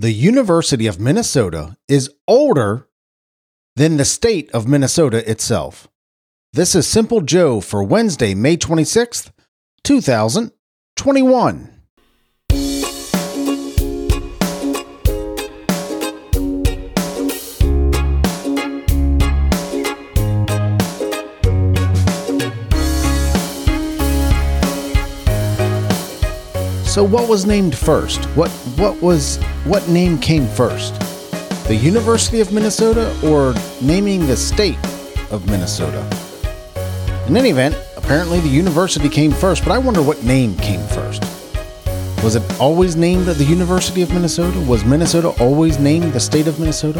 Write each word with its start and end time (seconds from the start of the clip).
The 0.00 0.12
University 0.12 0.86
of 0.86 1.00
Minnesota 1.00 1.76
is 1.88 2.08
older 2.28 2.86
than 3.74 3.96
the 3.96 4.04
state 4.04 4.48
of 4.52 4.68
Minnesota 4.68 5.28
itself. 5.28 5.88
This 6.52 6.76
is 6.76 6.86
Simple 6.86 7.20
Joe 7.20 7.60
for 7.60 7.82
Wednesday, 7.82 8.32
May 8.32 8.56
26th, 8.56 9.32
2021. 9.82 11.77
So 26.98 27.04
what 27.04 27.28
was 27.28 27.46
named 27.46 27.78
first? 27.78 28.24
What 28.34 28.50
what 28.76 29.00
was 29.00 29.36
what 29.64 29.88
name 29.88 30.18
came 30.18 30.48
first? 30.48 30.98
The 31.68 31.76
University 31.76 32.40
of 32.40 32.50
Minnesota 32.50 33.16
or 33.24 33.54
naming 33.80 34.26
the 34.26 34.36
state 34.36 34.84
of 35.30 35.46
Minnesota? 35.46 36.04
In 37.28 37.36
any 37.36 37.50
event, 37.50 37.76
apparently 37.96 38.40
the 38.40 38.48
university 38.48 39.08
came 39.08 39.30
first, 39.30 39.62
but 39.62 39.70
I 39.70 39.78
wonder 39.78 40.02
what 40.02 40.24
name 40.24 40.56
came 40.56 40.84
first. 40.88 41.22
Was 42.24 42.34
it 42.34 42.42
always 42.60 42.96
named 42.96 43.26
the 43.26 43.44
University 43.44 44.02
of 44.02 44.12
Minnesota? 44.12 44.58
Was 44.62 44.84
Minnesota 44.84 45.28
always 45.40 45.78
named 45.78 46.12
the 46.14 46.18
state 46.18 46.48
of 46.48 46.58
Minnesota? 46.58 46.98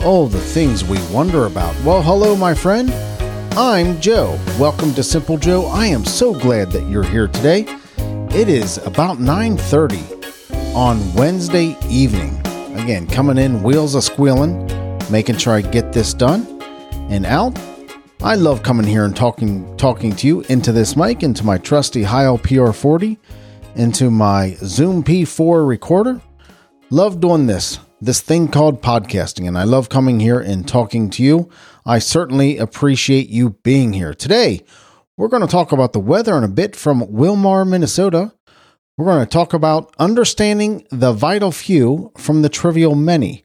Oh, 0.00 0.26
the 0.28 0.40
things 0.40 0.82
we 0.82 0.98
wonder 1.12 1.46
about. 1.46 1.80
Well, 1.84 2.02
hello, 2.02 2.34
my 2.34 2.54
friend. 2.54 2.90
I'm 3.56 4.00
Joe. 4.00 4.36
Welcome 4.58 4.94
to 4.94 5.04
Simple 5.04 5.38
Joe. 5.38 5.66
I 5.66 5.86
am 5.86 6.04
so 6.04 6.34
glad 6.34 6.72
that 6.72 6.88
you're 6.88 7.04
here 7.04 7.28
today. 7.28 7.68
It 8.36 8.50
is 8.50 8.76
about 8.84 9.18
9:30 9.18 10.74
on 10.74 11.14
Wednesday 11.14 11.74
evening. 11.88 12.38
Again, 12.74 13.06
coming 13.06 13.38
in 13.38 13.62
wheels 13.62 13.94
a 13.94 14.02
squealing, 14.02 14.70
making 15.10 15.38
sure 15.38 15.54
I 15.54 15.62
get 15.62 15.94
this 15.94 16.12
done 16.12 16.46
and 17.08 17.24
out. 17.24 17.58
I 18.22 18.34
love 18.34 18.62
coming 18.62 18.86
here 18.86 19.06
and 19.06 19.16
talking 19.16 19.74
talking 19.78 20.14
to 20.16 20.26
you 20.26 20.40
into 20.50 20.70
this 20.70 20.96
mic, 20.98 21.22
into 21.22 21.46
my 21.46 21.56
trusty 21.56 22.02
Heil 22.02 22.36
PR40, 22.36 23.16
into 23.74 24.10
my 24.10 24.58
Zoom 24.62 25.02
P4 25.02 25.66
recorder. 25.66 26.20
Love 26.90 27.20
doing 27.20 27.46
this, 27.46 27.78
this 28.02 28.20
thing 28.20 28.48
called 28.48 28.82
podcasting, 28.82 29.48
and 29.48 29.56
I 29.56 29.64
love 29.64 29.88
coming 29.88 30.20
here 30.20 30.40
and 30.40 30.68
talking 30.68 31.08
to 31.08 31.22
you. 31.22 31.48
I 31.86 32.00
certainly 32.00 32.58
appreciate 32.58 33.30
you 33.30 33.56
being 33.62 33.94
here. 33.94 34.12
Today, 34.12 34.60
we're 35.16 35.28
going 35.28 35.42
to 35.42 35.48
talk 35.48 35.72
about 35.72 35.92
the 35.92 36.00
weather 36.00 36.36
in 36.36 36.44
a 36.44 36.48
bit 36.48 36.76
from 36.76 37.02
Willmar, 37.06 37.66
Minnesota. 37.66 38.32
We're 38.96 39.06
going 39.06 39.24
to 39.24 39.30
talk 39.30 39.52
about 39.52 39.94
understanding 39.98 40.86
the 40.90 41.12
vital 41.12 41.52
few 41.52 42.12
from 42.16 42.42
the 42.42 42.48
trivial 42.48 42.94
many. 42.94 43.44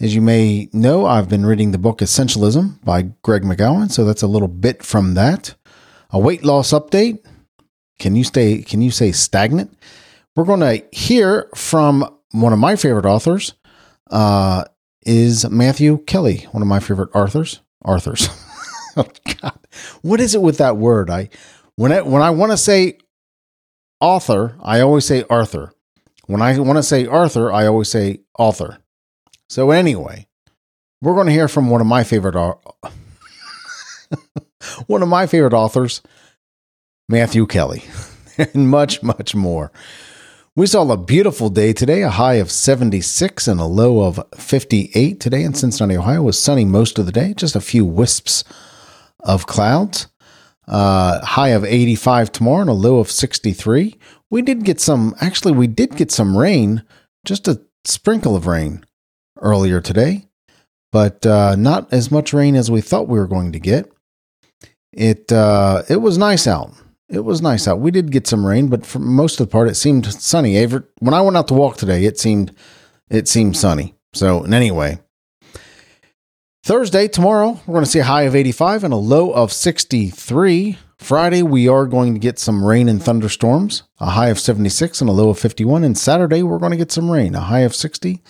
As 0.00 0.14
you 0.14 0.20
may 0.20 0.68
know, 0.72 1.06
I've 1.06 1.28
been 1.28 1.46
reading 1.46 1.70
the 1.70 1.78
book 1.78 1.98
Essentialism 1.98 2.84
by 2.84 3.02
Greg 3.22 3.42
McKeown, 3.42 3.90
so 3.90 4.04
that's 4.04 4.22
a 4.22 4.26
little 4.26 4.48
bit 4.48 4.82
from 4.82 5.14
that. 5.14 5.54
A 6.10 6.18
weight 6.18 6.44
loss 6.44 6.70
update. 6.72 7.24
Can 7.98 8.14
you 8.14 8.24
stay 8.24 8.62
can 8.62 8.82
you 8.82 8.90
say 8.90 9.10
stagnant? 9.12 9.76
We're 10.34 10.44
going 10.44 10.60
to 10.60 10.84
hear 10.92 11.48
from 11.54 12.14
one 12.32 12.52
of 12.52 12.58
my 12.58 12.76
favorite 12.76 13.06
authors 13.06 13.54
uh, 14.10 14.64
is 15.06 15.48
Matthew 15.48 15.98
Kelly, 16.04 16.46
one 16.52 16.62
of 16.62 16.68
my 16.68 16.80
favorite 16.80 17.10
authors. 17.14 17.60
Authors. 17.84 18.28
oh 18.98 19.08
God, 19.42 19.58
what 20.02 20.20
is 20.20 20.34
it 20.34 20.40
with 20.40 20.58
that 20.58 20.76
word? 20.78 21.10
I 21.10 21.28
when 21.76 21.92
I 21.92 22.00
when 22.00 22.22
I 22.22 22.30
want 22.30 22.52
to 22.52 22.56
say 22.56 22.98
author, 24.00 24.56
I 24.62 24.80
always 24.80 25.04
say 25.04 25.24
Arthur. 25.28 25.74
When 26.26 26.40
I 26.40 26.58
want 26.58 26.78
to 26.78 26.82
say 26.82 27.06
Arthur, 27.06 27.52
I 27.52 27.66
always 27.66 27.90
say 27.90 28.20
author. 28.38 28.78
So 29.48 29.70
anyway, 29.70 30.26
we're 31.02 31.14
going 31.14 31.26
to 31.26 31.32
hear 31.32 31.46
from 31.46 31.68
one 31.68 31.80
of 31.80 31.86
my 31.86 32.04
favorite 32.04 32.34
one 34.86 35.02
of 35.02 35.08
my 35.08 35.26
favorite 35.26 35.52
authors, 35.52 36.00
Matthew 37.08 37.46
Kelly, 37.46 37.84
and 38.54 38.70
much 38.70 39.02
much 39.02 39.34
more. 39.34 39.70
We 40.54 40.66
saw 40.66 40.90
a 40.90 40.96
beautiful 40.96 41.50
day 41.50 41.74
today, 41.74 42.02
a 42.02 42.08
high 42.08 42.36
of 42.36 42.50
76 42.50 43.46
and 43.46 43.60
a 43.60 43.66
low 43.66 44.06
of 44.06 44.24
58 44.38 45.20
today 45.20 45.42
in 45.42 45.52
Cincinnati, 45.52 45.98
Ohio. 45.98 46.22
It 46.22 46.24
was 46.24 46.38
sunny 46.38 46.64
most 46.64 46.98
of 46.98 47.04
the 47.04 47.12
day, 47.12 47.34
just 47.34 47.54
a 47.54 47.60
few 47.60 47.84
wisps 47.84 48.42
of 49.26 49.46
clouds. 49.46 50.06
Uh, 50.66 51.24
high 51.24 51.50
of 51.50 51.64
85 51.64 52.32
tomorrow 52.32 52.62
and 52.62 52.70
a 52.70 52.72
low 52.72 52.98
of 52.98 53.10
63. 53.10 53.96
We 54.30 54.42
did 54.42 54.64
get 54.64 54.80
some, 54.80 55.14
actually, 55.20 55.52
we 55.52 55.68
did 55.68 55.94
get 55.94 56.10
some 56.10 56.36
rain, 56.36 56.82
just 57.24 57.46
a 57.46 57.60
sprinkle 57.84 58.34
of 58.34 58.46
rain 58.48 58.84
earlier 59.40 59.80
today, 59.80 60.26
but 60.90 61.24
uh, 61.24 61.54
not 61.54 61.92
as 61.92 62.10
much 62.10 62.32
rain 62.32 62.56
as 62.56 62.68
we 62.68 62.80
thought 62.80 63.06
we 63.06 63.18
were 63.18 63.28
going 63.28 63.52
to 63.52 63.60
get. 63.60 63.92
It 64.92 65.30
uh, 65.30 65.82
it 65.88 65.98
was 65.98 66.16
nice 66.16 66.46
out. 66.46 66.72
It 67.08 67.20
was 67.20 67.42
nice 67.42 67.68
out. 67.68 67.80
We 67.80 67.90
did 67.90 68.10
get 68.10 68.26
some 68.26 68.44
rain, 68.44 68.68
but 68.68 68.84
for 68.86 68.98
most 68.98 69.38
of 69.38 69.46
the 69.46 69.52
part, 69.52 69.68
it 69.68 69.74
seemed 69.74 70.06
sunny. 70.06 70.64
When 70.64 71.14
I 71.14 71.20
went 71.20 71.36
out 71.36 71.48
to 71.48 71.54
walk 71.54 71.76
today, 71.76 72.04
it 72.06 72.18
seemed 72.18 72.52
it 73.10 73.28
seemed 73.28 73.56
sunny. 73.56 73.94
So, 74.14 74.42
anyway, 74.44 74.98
Thursday, 76.66 77.06
tomorrow, 77.06 77.60
we're 77.64 77.74
going 77.74 77.84
to 77.84 77.90
see 77.92 78.00
a 78.00 78.02
high 78.04 78.22
of 78.22 78.34
85 78.34 78.82
and 78.82 78.92
a 78.92 78.96
low 78.96 79.30
of 79.30 79.52
63. 79.52 80.76
Friday, 80.98 81.40
we 81.40 81.68
are 81.68 81.86
going 81.86 82.12
to 82.12 82.18
get 82.18 82.40
some 82.40 82.64
rain 82.64 82.88
and 82.88 83.00
thunderstorms, 83.00 83.84
a 84.00 84.10
high 84.10 84.30
of 84.30 84.40
76 84.40 85.00
and 85.00 85.08
a 85.08 85.12
low 85.12 85.28
of 85.28 85.38
51. 85.38 85.84
And 85.84 85.96
Saturday, 85.96 86.42
we're 86.42 86.58
going 86.58 86.72
to 86.72 86.76
get 86.76 86.90
some 86.90 87.08
rain, 87.08 87.36
a 87.36 87.40
high 87.42 87.60
of 87.60 87.72
60 87.72 88.20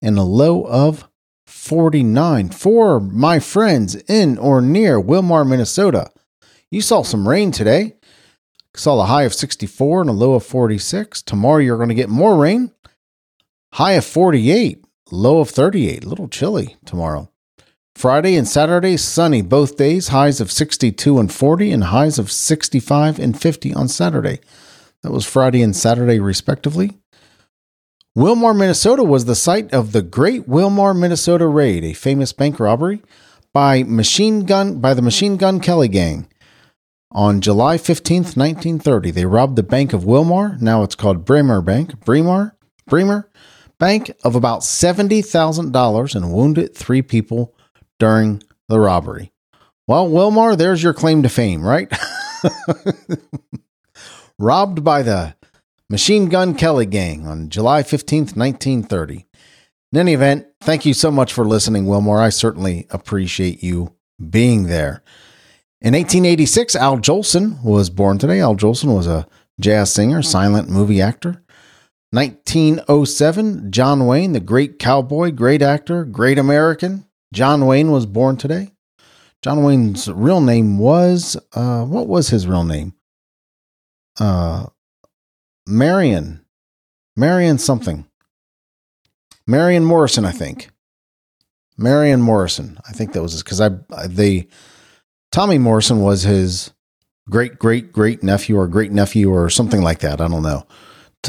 and 0.00 0.16
a 0.16 0.22
low 0.22 0.64
of 0.64 1.06
49. 1.44 2.48
For 2.48 2.98
my 2.98 3.38
friends 3.38 3.96
in 4.08 4.38
or 4.38 4.62
near 4.62 4.98
Willmar, 4.98 5.46
Minnesota, 5.46 6.10
you 6.70 6.80
saw 6.80 7.02
some 7.02 7.28
rain 7.28 7.50
today. 7.50 7.96
Saw 8.74 9.02
a 9.02 9.04
high 9.04 9.24
of 9.24 9.34
64 9.34 10.00
and 10.00 10.08
a 10.08 10.14
low 10.14 10.32
of 10.32 10.46
46. 10.46 11.20
Tomorrow, 11.20 11.58
you're 11.58 11.76
going 11.76 11.90
to 11.90 11.94
get 11.94 12.08
more 12.08 12.38
rain, 12.38 12.72
high 13.74 13.92
of 13.92 14.06
48, 14.06 14.82
low 15.10 15.40
of 15.40 15.50
38. 15.50 16.04
A 16.04 16.08
little 16.08 16.28
chilly 16.28 16.76
tomorrow. 16.86 17.28
Friday 17.94 18.36
and 18.36 18.48
Saturday, 18.48 18.96
sunny 18.96 19.42
both 19.42 19.76
days, 19.76 20.08
highs 20.08 20.40
of 20.40 20.50
62 20.50 21.18
and 21.18 21.32
40, 21.32 21.70
and 21.70 21.84
highs 21.84 22.18
of 22.18 22.32
65 22.32 23.18
and 23.18 23.40
50 23.40 23.74
on 23.74 23.88
Saturday. 23.88 24.40
That 25.02 25.12
was 25.12 25.26
Friday 25.26 25.62
and 25.62 25.76
Saturday, 25.76 26.18
respectively. 26.18 26.98
Willmar, 28.16 28.56
Minnesota 28.56 29.04
was 29.04 29.24
the 29.24 29.34
site 29.34 29.72
of 29.72 29.92
the 29.92 30.02
Great 30.02 30.48
Willmar, 30.48 30.98
Minnesota 30.98 31.46
raid, 31.46 31.84
a 31.84 31.92
famous 31.92 32.32
bank 32.32 32.58
robbery 32.60 33.02
by 33.52 33.82
machine 33.82 34.46
gun 34.46 34.80
by 34.80 34.94
the 34.94 35.02
Machine 35.02 35.36
Gun 35.36 35.60
Kelly 35.60 35.88
gang. 35.88 36.28
On 37.10 37.40
July 37.40 37.76
15th, 37.76 38.36
1930, 38.36 39.10
they 39.10 39.26
robbed 39.26 39.56
the 39.56 39.62
Bank 39.62 39.92
of 39.92 40.04
Willmar, 40.04 40.60
now 40.60 40.82
it's 40.82 40.94
called 40.94 41.24
Bremer 41.24 41.60
Bank, 41.60 42.04
Bremer, 42.04 42.56
Bremer 42.86 43.30
Bank 43.78 44.12
of 44.24 44.34
about 44.34 44.60
$70,000 44.60 46.14
and 46.14 46.32
wounded 46.32 46.74
3 46.74 47.02
people 47.02 47.54
during 48.02 48.42
the 48.68 48.80
robbery. 48.80 49.30
Well, 49.86 50.08
Willmar, 50.08 50.58
there's 50.58 50.82
your 50.82 50.92
claim 50.92 51.22
to 51.22 51.28
fame, 51.28 51.62
right? 51.62 51.88
Robbed 54.40 54.82
by 54.82 55.02
the 55.04 55.36
Machine 55.88 56.28
Gun 56.28 56.56
Kelly 56.56 56.84
gang 56.84 57.28
on 57.28 57.48
July 57.48 57.84
15th, 57.84 58.34
1930. 58.36 59.24
In 59.92 59.98
any 60.00 60.14
event, 60.14 60.48
thank 60.60 60.84
you 60.84 60.94
so 60.94 61.12
much 61.12 61.32
for 61.32 61.44
listening, 61.44 61.84
Willmar. 61.84 62.20
I 62.20 62.30
certainly 62.30 62.88
appreciate 62.90 63.62
you 63.62 63.94
being 64.30 64.64
there. 64.66 65.04
In 65.80 65.94
1886, 65.94 66.74
Al 66.74 66.98
Jolson 66.98 67.62
was 67.62 67.88
born 67.88 68.18
today. 68.18 68.40
Al 68.40 68.56
Jolson 68.56 68.96
was 68.96 69.06
a 69.06 69.28
jazz 69.60 69.92
singer, 69.92 70.22
silent 70.22 70.68
movie 70.68 71.00
actor. 71.00 71.44
1907, 72.10 73.70
John 73.70 74.08
Wayne, 74.08 74.32
the 74.32 74.40
great 74.40 74.80
cowboy, 74.80 75.30
great 75.30 75.62
actor, 75.62 76.04
great 76.04 76.36
American, 76.36 77.06
John 77.32 77.66
Wayne 77.66 77.90
was 77.90 78.06
born 78.06 78.36
today. 78.36 78.70
John 79.40 79.64
Wayne's 79.64 80.08
real 80.08 80.40
name 80.40 80.78
was 80.78 81.36
uh, 81.54 81.84
what 81.84 82.06
was 82.06 82.28
his 82.28 82.46
real 82.46 82.64
name? 82.64 82.94
Uh, 84.20 84.66
Marion, 85.66 86.44
Marion 87.16 87.58
something. 87.58 88.06
Marion 89.46 89.84
Morrison, 89.84 90.24
I 90.24 90.30
think. 90.30 90.70
Marion 91.76 92.20
Morrison, 92.20 92.78
I 92.88 92.92
think 92.92 93.12
that 93.12 93.22
was 93.22 93.32
his 93.32 93.42
because 93.42 93.60
I, 93.60 93.70
I 93.96 94.06
the 94.06 94.46
Tommy 95.32 95.58
Morrison 95.58 96.02
was 96.02 96.22
his 96.22 96.72
great 97.30 97.58
great 97.58 97.92
great 97.92 98.22
nephew 98.22 98.58
or 98.58 98.68
great 98.68 98.92
nephew 98.92 99.30
or 99.32 99.48
something 99.48 99.82
like 99.82 100.00
that. 100.00 100.20
I 100.20 100.28
don't 100.28 100.42
know. 100.42 100.66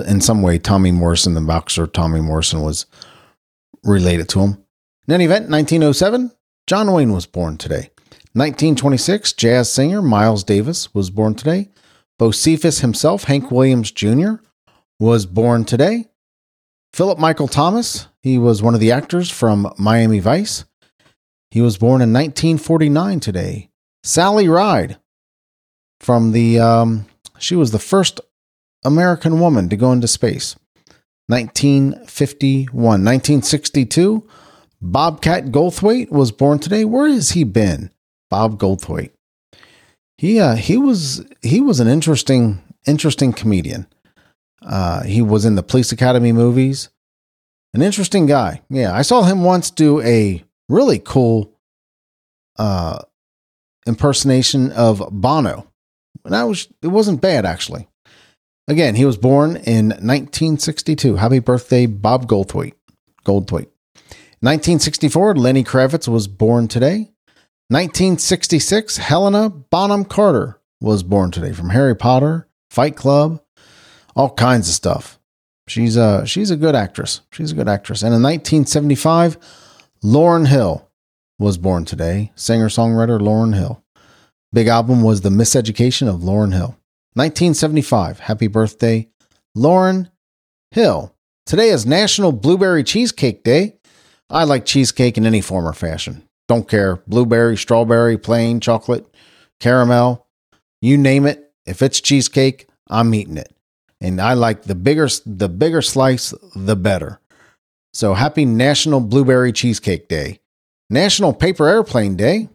In 0.05 0.21
some 0.21 0.41
way, 0.41 0.59
Tommy 0.59 0.91
Morrison, 0.91 1.33
the 1.33 1.41
boxer 1.41 1.87
Tommy 1.87 2.19
Morrison, 2.19 2.61
was 2.61 2.85
related 3.83 4.27
to 4.29 4.41
him. 4.41 4.62
In 5.05 5.13
any 5.13 5.25
event, 5.25 5.49
1907, 5.49 6.31
John 6.65 6.91
Wayne 6.93 7.11
was 7.11 7.25
born 7.25 7.57
today. 7.57 7.89
1926, 8.35 9.33
jazz 9.33 9.69
singer 9.69 10.01
Miles 10.01 10.45
Davis 10.45 10.93
was 10.93 11.09
born 11.09 11.35
today. 11.35 11.69
Bocephus 12.17 12.79
himself, 12.79 13.25
Hank 13.25 13.51
Williams 13.51 13.91
Jr., 13.91 14.35
was 14.99 15.25
born 15.25 15.65
today. 15.65 16.05
Philip 16.93 17.19
Michael 17.19 17.49
Thomas, 17.49 18.07
he 18.21 18.37
was 18.37 18.63
one 18.63 18.75
of 18.75 18.79
the 18.79 18.93
actors 18.93 19.29
from 19.29 19.73
Miami 19.77 20.19
Vice. 20.19 20.63
He 21.51 21.59
was 21.59 21.77
born 21.77 22.01
in 22.01 22.13
1949 22.13 23.19
today. 23.19 23.69
Sally 24.03 24.47
Ride, 24.47 24.99
from 25.99 26.31
the, 26.31 26.59
um, 26.59 27.07
she 27.37 27.55
was 27.55 27.71
the 27.71 27.79
first 27.79 28.21
American 28.85 29.41
woman 29.41 29.67
to 29.67 29.75
go 29.75 29.91
into 29.91 30.07
space. 30.07 30.55
1951. 31.27 32.73
1962, 32.73 34.27
Bobcat 34.83 35.45
Goldthwait 35.45 36.11
was 36.11 36.33
born 36.33 36.59
today. 36.59 36.83
Where 36.83 37.07
has 37.07 37.31
he 37.31 37.45
been? 37.45 37.89
Bob 38.29 38.59
Goldthwait. 38.59 39.11
He 40.17 40.39
uh, 40.39 40.55
he 40.55 40.75
was 40.77 41.25
he 41.41 41.61
was 41.61 41.79
an 41.79 41.87
interesting 41.87 42.61
interesting 42.85 43.31
comedian. 43.31 43.87
Uh, 44.61 45.03
he 45.03 45.21
was 45.21 45.45
in 45.45 45.55
the 45.55 45.63
Police 45.63 45.93
Academy 45.93 46.33
movies. 46.33 46.89
An 47.73 47.81
interesting 47.81 48.25
guy. 48.25 48.61
Yeah, 48.69 48.93
I 48.93 49.03
saw 49.03 49.23
him 49.23 49.43
once 49.43 49.71
do 49.71 50.01
a 50.01 50.43
really 50.67 50.99
cool 50.99 51.51
uh, 52.59 52.99
impersonation 53.87 54.71
of 54.73 55.01
Bono. 55.11 55.65
And 56.25 56.33
that 56.33 56.43
was 56.43 56.67
it 56.81 56.87
wasn't 56.87 57.21
bad 57.21 57.45
actually. 57.45 57.87
Again, 58.67 58.95
he 58.95 59.05
was 59.05 59.17
born 59.17 59.55
in 59.55 59.89
1962. 59.89 61.15
Happy 61.15 61.39
birthday, 61.39 61.85
Bob 61.85 62.27
Goldthwait. 62.27 62.73
Goldthwait. 63.25 63.67
1964, 64.43 65.35
Lenny 65.35 65.63
Kravitz 65.63 66.09
was 66.09 66.27
born 66.27 66.67
today. 66.67 67.13
1966, 67.69 68.97
Helena 68.97 69.49
Bonham 69.49 70.03
Carter 70.03 70.59
was 70.81 71.01
born 71.01 71.31
today 71.31 71.53
from 71.53 71.69
Harry 71.69 71.95
Potter, 71.95 72.49
Fight 72.69 72.97
Club, 72.97 73.41
all 74.17 74.31
kinds 74.31 74.67
of 74.67 74.75
stuff. 74.75 75.17
She's 75.69 75.95
a 75.95 76.25
she's 76.25 76.51
a 76.51 76.57
good 76.57 76.75
actress. 76.75 77.21
She's 77.31 77.53
a 77.53 77.55
good 77.55 77.69
actress. 77.69 78.01
And 78.01 78.13
in 78.13 78.21
1975, 78.21 79.37
Lauryn 80.03 80.49
Hill 80.49 80.89
was 81.39 81.57
born 81.57 81.85
today. 81.85 82.33
Singer 82.35 82.67
songwriter 82.67 83.21
Lauryn 83.21 83.55
Hill. 83.55 83.81
Big 84.51 84.67
album 84.67 85.03
was 85.03 85.21
The 85.21 85.29
Miseducation 85.29 86.13
of 86.13 86.19
Lauryn 86.19 86.51
Hill. 86.51 86.75
1975. 87.13 88.19
Happy 88.19 88.47
birthday, 88.47 89.07
Lauryn 89.57 90.11
Hill. 90.71 91.15
Today 91.45 91.69
is 91.69 91.85
National 91.85 92.33
Blueberry 92.33 92.83
Cheesecake 92.83 93.45
Day. 93.45 93.77
I 94.33 94.43
like 94.45 94.65
cheesecake 94.65 95.17
in 95.17 95.25
any 95.25 95.41
form 95.41 95.67
or 95.67 95.73
fashion. 95.73 96.27
Don't 96.47 96.67
care. 96.67 96.97
Blueberry, 97.07 97.55
strawberry, 97.55 98.17
plain, 98.17 98.59
chocolate, 98.59 99.05
caramel, 99.59 100.27
you 100.81 100.97
name 100.97 101.25
it. 101.25 101.51
If 101.65 101.81
it's 101.81 102.01
cheesecake, 102.01 102.67
I'm 102.89 103.13
eating 103.13 103.37
it. 103.37 103.53
And 104.01 104.19
I 104.19 104.33
like 104.33 104.63
the 104.63 104.75
bigger 104.75 105.07
the 105.25 105.47
bigger 105.47 105.81
slice, 105.81 106.33
the 106.55 106.75
better. 106.75 107.21
So 107.93 108.15
happy 108.15 108.43
National 108.43 108.99
Blueberry 108.99 109.53
Cheesecake 109.53 110.09
Day. 110.09 110.41
National 110.89 111.31
Paper 111.31 111.67
Airplane 111.67 112.17
Day. 112.17 112.49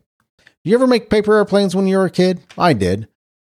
You 0.65 0.75
ever 0.75 0.87
make 0.87 1.09
paper 1.09 1.37
airplanes 1.37 1.75
when 1.75 1.87
you 1.87 1.97
were 1.97 2.05
a 2.05 2.11
kid? 2.11 2.41
I 2.59 2.75
did. 2.75 3.09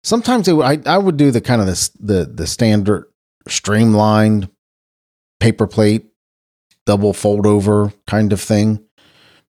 Sometimes 0.04 0.48
it, 0.48 0.56
I 0.56 0.80
I 0.86 0.98
would 0.98 1.18
do 1.18 1.32
the 1.32 1.42
kind 1.42 1.60
of 1.60 1.68
the 1.68 1.90
the 2.00 2.26
the 2.26 2.48
standard 2.48 3.06
streamlined 3.48 4.50
paper 5.40 5.68
plate 5.68 6.11
double 6.86 7.14
fold 7.14 7.46
over 7.46 7.94
kind 8.08 8.34
of 8.34 8.42
thing, 8.42 8.84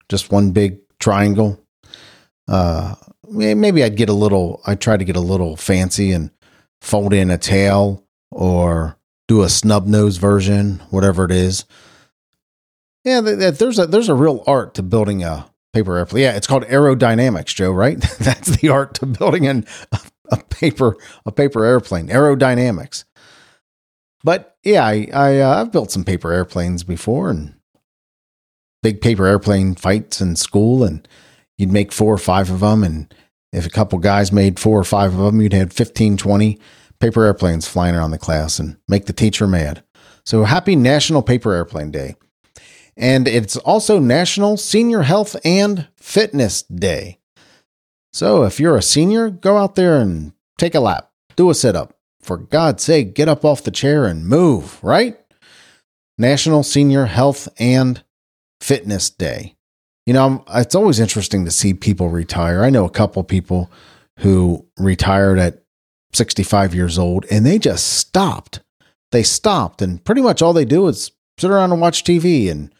just 0.09 0.31
one 0.31 0.53
big 0.53 0.79
triangle. 0.99 1.59
Uh, 2.49 2.95
maybe 3.29 3.83
I'd 3.83 3.97
get 3.97 4.09
a 4.09 4.15
little, 4.15 4.61
I'd 4.67 4.81
try 4.81 4.97
to 4.97 5.05
get 5.05 5.17
a 5.17 5.21
little 5.21 5.57
fancy 5.57 6.13
and 6.13 6.31
fold 6.81 7.13
in 7.13 7.31
a 7.31 7.39
tail 7.39 8.05
or 8.31 8.97
do 9.29 9.43
a 9.43 9.49
snub 9.49 9.87
nose 9.87 10.17
version, 10.17 10.83
whatever 10.91 11.25
it 11.25 11.31
is. 11.31 11.65
Yeah, 13.05 13.21
there's 13.21 13.79
a 13.79 13.87
there's 13.87 14.09
a 14.09 14.15
real 14.15 14.45
art 14.47 14.75
to 14.75 14.83
building 14.83 15.25
a 15.25 15.51
paper 15.73 15.97
airplane. 15.97 16.23
Yeah, 16.23 16.37
it's 16.37 16.47
called 16.47 16.65
aerodynamics, 16.65 17.55
Joe. 17.55 17.73
Right? 17.73 18.01
That's 18.21 18.57
the 18.57 18.69
art 18.69 18.95
to 18.95 19.07
building 19.07 19.47
an, 19.47 19.67
a 20.31 20.37
paper 20.45 20.97
a 21.27 21.33
paper 21.33 21.65
airplane. 21.65 22.09
Aerodynamics. 22.09 23.05
But 24.25 24.57
yeah, 24.63 24.85
I, 24.85 25.09
I 25.13 25.41
uh, 25.41 25.61
I've 25.61 25.73
built 25.73 25.91
some 25.91 26.05
paper 26.05 26.33
airplanes 26.33 26.85
before 26.85 27.31
and 27.31 27.55
big 28.83 29.01
paper 29.01 29.27
airplane 29.27 29.75
fights 29.75 30.21
in 30.21 30.37
school, 30.37 30.85
and 30.85 31.07
you'd 31.57 31.73
make 31.73 31.93
four 31.93 32.13
or 32.13 32.19
five 32.19 32.51
of 32.51 32.61
them, 32.61 32.85
and 32.85 33.13
if 33.53 33.67
a 33.67 33.71
couple 33.71 33.99
guys 33.99 34.33
made 34.33 34.59
four 34.59 34.79
or 34.79 34.85
five 34.85 35.13
of 35.13 35.21
them, 35.21 35.41
you'd 35.41 35.53
have 35.53 35.73
15, 35.73 36.17
20 36.17 36.59
paper 37.01 37.25
airplanes 37.25 37.69
flying 37.69 37.95
around 37.95 38.13
the 38.13 38.19
class 38.19 38.59
and 38.59 38.77
make 38.89 39.07
the 39.07 39.13
teacher 39.13 39.47
mad. 39.47 39.83
So 40.25 40.45
happy 40.45 40.77
National 40.77 41.23
Paper 41.23 41.53
Airplane 41.53 41.91
Day. 41.91 42.15
And 42.97 43.27
it's 43.27 43.57
also 43.57 43.99
National 43.99 44.57
Senior 44.57 45.03
Health 45.03 45.35
and 45.45 45.89
Fitness 45.97 46.63
Day. 46.63 47.19
So 48.13 48.45
if 48.45 48.61
you're 48.61 48.77
a 48.77 48.83
senior, 48.83 49.31
go 49.31 49.57
out 49.57 49.75
there 49.75 49.99
and 49.99 50.33
take 50.59 50.75
a 50.75 50.81
lap, 50.81 51.11
do 51.35 51.51
a 51.51 51.55
sit 51.55 51.75
up, 51.75 51.95
for 52.23 52.37
God's 52.37 52.83
sake, 52.83 53.15
get 53.15 53.29
up 53.29 53.45
off 53.45 53.65
the 53.65 53.71
chair 53.71 54.07
and 54.07 54.27
move, 54.27 54.83
right? 54.83 55.19
National 56.19 56.63
Senior 56.63 57.07
Health 57.07 57.49
and 57.59 58.03
Fitness 58.61 59.11
Day. 59.11 59.57
You 60.07 60.13
know, 60.13 60.45
it's 60.53 60.75
always 60.75 61.01
interesting 61.01 61.45
to 61.45 61.51
see 61.51 61.75
people 61.75 62.09
retire. 62.09 62.65
I 62.65 62.71
know 62.71 62.85
a 62.85 62.91
couple 62.91 63.23
people 63.25 63.71
who 64.19 64.67
retired 64.77 65.39
at 65.39 65.63
65 66.13 66.75
years 66.75 66.99
old 66.99 67.25
and 67.31 67.47
they 67.47 67.59
just 67.59 67.87
stopped. 67.87 68.61
They 69.11 69.23
stopped, 69.23 69.83
and 69.83 70.03
pretty 70.03 70.23
much 70.23 70.41
all 70.41 70.55
they 70.55 70.65
do 70.65 70.89
is 70.89 71.11
sit 71.39 71.51
around 71.51 71.73
and 71.73 71.81
watch 71.83 72.03
TV 72.03 72.51
and 72.51 72.73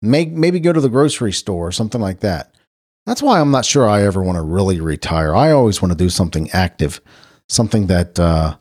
maybe 0.00 0.58
go 0.58 0.72
to 0.72 0.80
the 0.80 0.88
grocery 0.88 1.32
store 1.32 1.68
or 1.68 1.72
something 1.72 2.00
like 2.00 2.20
that. 2.20 2.54
That's 3.06 3.22
why 3.22 3.38
I'm 3.38 3.50
not 3.50 3.66
sure 3.66 3.88
I 3.88 4.02
ever 4.02 4.22
want 4.22 4.36
to 4.36 4.42
really 4.42 4.80
retire. 4.80 5.34
I 5.34 5.50
always 5.50 5.82
want 5.82 5.92
to 5.92 5.98
do 5.98 6.08
something 6.08 6.50
active, 6.52 7.02
something 7.50 7.86
that 7.88 8.18
uh, 8.18 8.56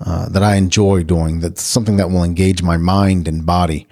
uh, 0.00 0.28
that 0.28 0.42
I 0.42 0.56
enjoy 0.56 1.02
doing. 1.02 1.40
That's 1.40 1.62
something 1.62 1.96
that 1.96 2.10
will 2.10 2.24
engage 2.24 2.62
my 2.62 2.76
mind 2.76 3.28
and 3.28 3.44
body. 3.44 3.86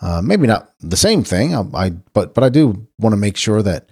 Uh, 0.00 0.22
maybe 0.22 0.46
not 0.46 0.72
the 0.80 0.96
same 0.96 1.22
thing, 1.22 1.54
I, 1.54 1.64
I, 1.74 1.90
but 2.14 2.34
but 2.34 2.42
I 2.42 2.48
do 2.48 2.86
want 2.98 3.12
to 3.12 3.18
make 3.18 3.36
sure 3.36 3.62
that 3.62 3.90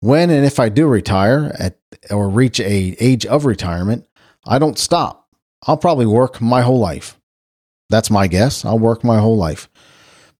when 0.00 0.30
and 0.30 0.44
if 0.44 0.58
I 0.58 0.68
do 0.68 0.86
retire 0.86 1.54
at 1.58 1.78
or 2.10 2.28
reach 2.28 2.58
a 2.60 2.96
age 2.98 3.24
of 3.26 3.44
retirement, 3.44 4.06
I 4.44 4.58
don't 4.58 4.78
stop. 4.78 5.28
I'll 5.66 5.76
probably 5.76 6.06
work 6.06 6.40
my 6.40 6.62
whole 6.62 6.78
life. 6.78 7.18
That's 7.88 8.10
my 8.10 8.26
guess. 8.26 8.64
I'll 8.64 8.78
work 8.78 9.04
my 9.04 9.18
whole 9.18 9.36
life 9.36 9.68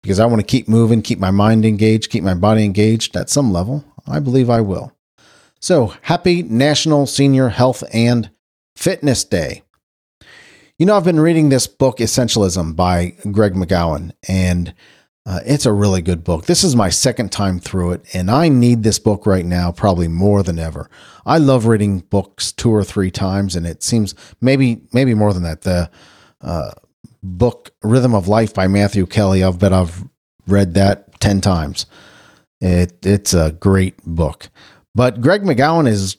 because 0.02 0.20
I 0.20 0.26
want 0.26 0.40
to 0.40 0.46
keep 0.46 0.68
moving, 0.68 1.02
keep 1.02 1.18
my 1.18 1.30
mind 1.30 1.64
engaged, 1.64 2.10
keep 2.10 2.24
my 2.24 2.34
body 2.34 2.64
engaged 2.64 3.16
at 3.16 3.30
some 3.30 3.52
level. 3.52 3.84
I 4.06 4.20
believe 4.20 4.50
I 4.50 4.60
will. 4.60 4.92
So, 5.60 5.94
happy 6.02 6.42
National 6.42 7.06
Senior 7.06 7.48
Health 7.48 7.82
and 7.92 8.30
Fitness 8.76 9.24
Day. 9.24 9.62
You 10.78 10.84
know, 10.84 10.94
I've 10.94 11.04
been 11.04 11.20
reading 11.20 11.48
this 11.48 11.66
book, 11.66 11.98
Essentialism 12.00 12.76
by 12.76 13.14
Greg 13.32 13.54
McKeown, 13.54 14.12
and 14.28 14.74
uh, 15.24 15.40
it's 15.46 15.64
a 15.64 15.72
really 15.72 16.02
good 16.02 16.22
book. 16.22 16.44
This 16.44 16.62
is 16.62 16.76
my 16.76 16.90
second 16.90 17.32
time 17.32 17.58
through 17.58 17.92
it, 17.92 18.04
and 18.14 18.30
I 18.30 18.50
need 18.50 18.82
this 18.82 18.98
book 18.98 19.24
right 19.24 19.46
now 19.46 19.72
probably 19.72 20.06
more 20.06 20.42
than 20.42 20.58
ever. 20.58 20.90
I 21.24 21.38
love 21.38 21.64
reading 21.64 22.00
books 22.00 22.52
two 22.52 22.70
or 22.70 22.84
three 22.84 23.10
times, 23.10 23.56
and 23.56 23.66
it 23.66 23.82
seems 23.82 24.14
maybe 24.42 24.82
maybe 24.92 25.14
more 25.14 25.32
than 25.32 25.44
that. 25.44 25.62
The 25.62 25.90
uh, 26.42 26.72
book 27.22 27.70
Rhythm 27.82 28.14
of 28.14 28.28
Life 28.28 28.52
by 28.52 28.68
Matthew 28.68 29.06
Kelly. 29.06 29.42
I've 29.42 29.58
bet 29.58 29.72
I've 29.72 30.04
read 30.46 30.74
that 30.74 31.18
ten 31.20 31.40
times. 31.40 31.86
It 32.60 32.98
it's 33.06 33.32
a 33.32 33.52
great 33.52 33.96
book, 34.04 34.50
but 34.94 35.22
Greg 35.22 35.40
McKeown 35.40 35.88
is 35.88 36.18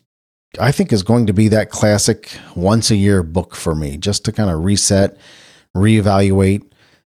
I 0.59 0.71
think 0.71 0.91
is 0.91 1.03
going 1.03 1.27
to 1.27 1.33
be 1.33 1.47
that 1.49 1.69
classic 1.69 2.37
once 2.55 2.91
a 2.91 2.95
year 2.95 3.23
book 3.23 3.55
for 3.55 3.75
me, 3.75 3.97
just 3.97 4.25
to 4.25 4.31
kind 4.31 4.49
of 4.49 4.63
reset, 4.63 5.17
reevaluate. 5.75 6.63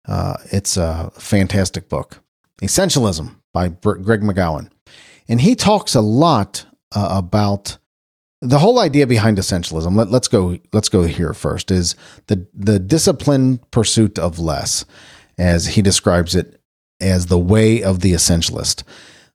Uh, 0.06 0.36
it's 0.52 0.76
a 0.76 1.10
fantastic 1.14 1.88
book, 1.88 2.22
Essentialism 2.62 3.36
by 3.52 3.68
Greg 3.68 4.22
McKeown, 4.22 4.70
and 5.28 5.40
he 5.40 5.54
talks 5.54 5.94
a 5.94 6.00
lot 6.00 6.64
uh, 6.92 7.08
about 7.10 7.78
the 8.40 8.58
whole 8.58 8.78
idea 8.78 9.06
behind 9.06 9.38
essentialism. 9.38 9.94
Let, 9.94 10.08
us 10.08 10.28
go. 10.28 10.58
Let's 10.72 10.88
go 10.88 11.02
here 11.02 11.34
first. 11.34 11.70
Is 11.70 11.94
the 12.26 12.46
the 12.54 12.78
disciplined 12.78 13.70
pursuit 13.70 14.18
of 14.18 14.38
less, 14.38 14.84
as 15.38 15.68
he 15.68 15.82
describes 15.82 16.34
it, 16.34 16.60
as 17.00 17.26
the 17.26 17.38
way 17.38 17.82
of 17.82 18.00
the 18.00 18.12
essentialist. 18.12 18.82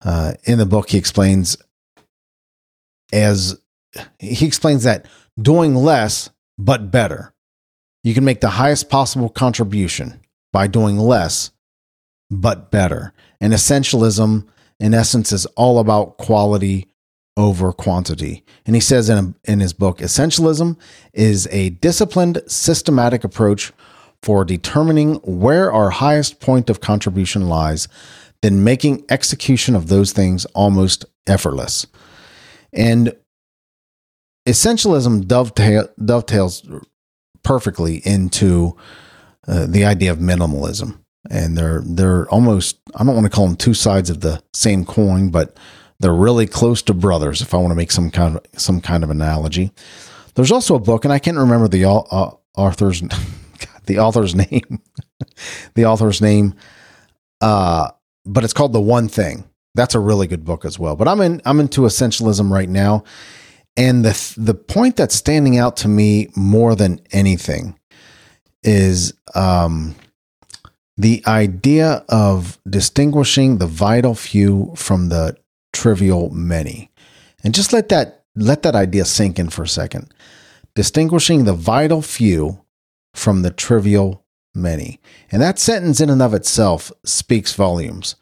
Uh, 0.01 0.33
in 0.43 0.57
the 0.57 0.65
book, 0.65 0.89
he 0.89 0.97
explains 0.97 1.57
as 3.11 3.57
he 4.19 4.45
explains 4.45 4.83
that 4.83 5.05
doing 5.39 5.75
less 5.75 6.29
but 6.57 6.91
better. 6.91 7.33
You 8.03 8.13
can 8.13 8.25
make 8.25 8.41
the 8.41 8.51
highest 8.51 8.89
possible 8.89 9.29
contribution 9.29 10.21
by 10.53 10.67
doing 10.67 10.97
less 10.97 11.51
but 12.29 12.71
better. 12.71 13.13
And 13.41 13.53
essentialism, 13.53 14.47
in 14.79 14.93
essence, 14.93 15.31
is 15.31 15.45
all 15.47 15.79
about 15.79 16.17
quality 16.17 16.87
over 17.37 17.73
quantity. 17.73 18.43
And 18.65 18.75
he 18.75 18.79
says 18.79 19.09
in, 19.09 19.35
in 19.43 19.59
his 19.59 19.73
book, 19.73 19.99
essentialism 19.99 20.77
is 21.13 21.47
a 21.51 21.71
disciplined, 21.71 22.41
systematic 22.47 23.23
approach 23.23 23.73
for 24.21 24.45
determining 24.45 25.15
where 25.15 25.71
our 25.71 25.89
highest 25.89 26.39
point 26.39 26.69
of 26.69 26.79
contribution 26.79 27.47
lies, 27.47 27.87
then 28.41 28.63
making 28.63 29.03
execution 29.09 29.75
of 29.75 29.87
those 29.87 30.13
things 30.13 30.45
almost 30.53 31.05
effortless. 31.27 31.85
And 32.71 33.13
essentialism 34.45 35.27
dovetail, 35.27 35.87
dovetails 36.03 36.67
perfectly 37.43 38.01
into 38.05 38.75
uh, 39.47 39.65
the 39.67 39.85
idea 39.85 40.11
of 40.11 40.19
minimalism. 40.19 40.99
And 41.29 41.57
they're 41.57 41.81
they're 41.83 42.29
almost 42.29 42.79
I 42.95 43.03
don't 43.03 43.15
want 43.15 43.25
to 43.25 43.31
call 43.31 43.47
them 43.47 43.55
two 43.55 43.73
sides 43.73 44.11
of 44.11 44.21
the 44.21 44.43
same 44.53 44.85
coin, 44.85 45.29
but 45.31 45.57
they're 45.99 46.13
really 46.13 46.45
close 46.45 46.83
to 46.83 46.93
brothers. 46.93 47.41
If 47.41 47.53
I 47.53 47.57
want 47.57 47.71
to 47.71 47.75
make 47.75 47.91
some 47.91 48.11
kind 48.11 48.37
of 48.37 48.45
some 48.59 48.79
kind 48.79 49.03
of 49.03 49.09
analogy, 49.09 49.71
there's 50.35 50.51
also 50.51 50.75
a 50.75 50.79
book, 50.79 51.03
and 51.03 51.11
I 51.11 51.17
can't 51.17 51.37
remember 51.37 51.67
the 51.67 51.85
uh, 51.85 52.31
author's 52.55 53.01
the 53.85 53.99
author's 53.99 54.35
name, 54.35 54.81
the 55.73 55.85
author's 55.85 56.21
name, 56.21 56.53
uh, 57.41 57.89
but 58.25 58.43
it's 58.43 58.53
called 58.53 58.73
The 58.73 58.81
One 58.81 59.07
Thing. 59.07 59.45
That's 59.73 59.95
a 59.95 59.99
really 59.99 60.27
good 60.27 60.45
book 60.45 60.63
as 60.63 60.77
well. 60.77 60.95
But 60.95 61.07
I'm 61.07 61.21
in 61.21 61.41
I'm 61.45 61.59
into 61.59 61.81
essentialism 61.81 62.51
right 62.51 62.69
now, 62.69 63.03
and 63.77 64.05
the 64.05 64.33
the 64.37 64.53
point 64.53 64.95
that's 64.95 65.15
standing 65.15 65.57
out 65.57 65.77
to 65.77 65.87
me 65.87 66.29
more 66.35 66.75
than 66.75 67.01
anything 67.11 67.77
is 68.63 69.13
um, 69.35 69.95
the 70.97 71.21
idea 71.27 72.03
of 72.09 72.59
distinguishing 72.67 73.57
the 73.57 73.67
vital 73.67 74.15
few 74.15 74.73
from 74.75 75.09
the 75.09 75.37
trivial 75.73 76.29
many. 76.31 76.89
And 77.43 77.53
just 77.53 77.73
let 77.73 77.89
that 77.89 78.23
let 78.35 78.63
that 78.63 78.75
idea 78.75 79.05
sink 79.05 79.39
in 79.39 79.49
for 79.49 79.63
a 79.63 79.67
second. 79.67 80.13
Distinguishing 80.73 81.45
the 81.45 81.53
vital 81.53 82.01
few 82.01 82.65
from 83.13 83.41
the 83.41 83.51
trivial 83.51 84.25
many. 84.53 84.99
And 85.31 85.41
that 85.41 85.59
sentence 85.59 86.01
in 86.01 86.09
and 86.09 86.21
of 86.21 86.33
itself 86.33 86.91
speaks 87.03 87.53
volumes. 87.53 88.15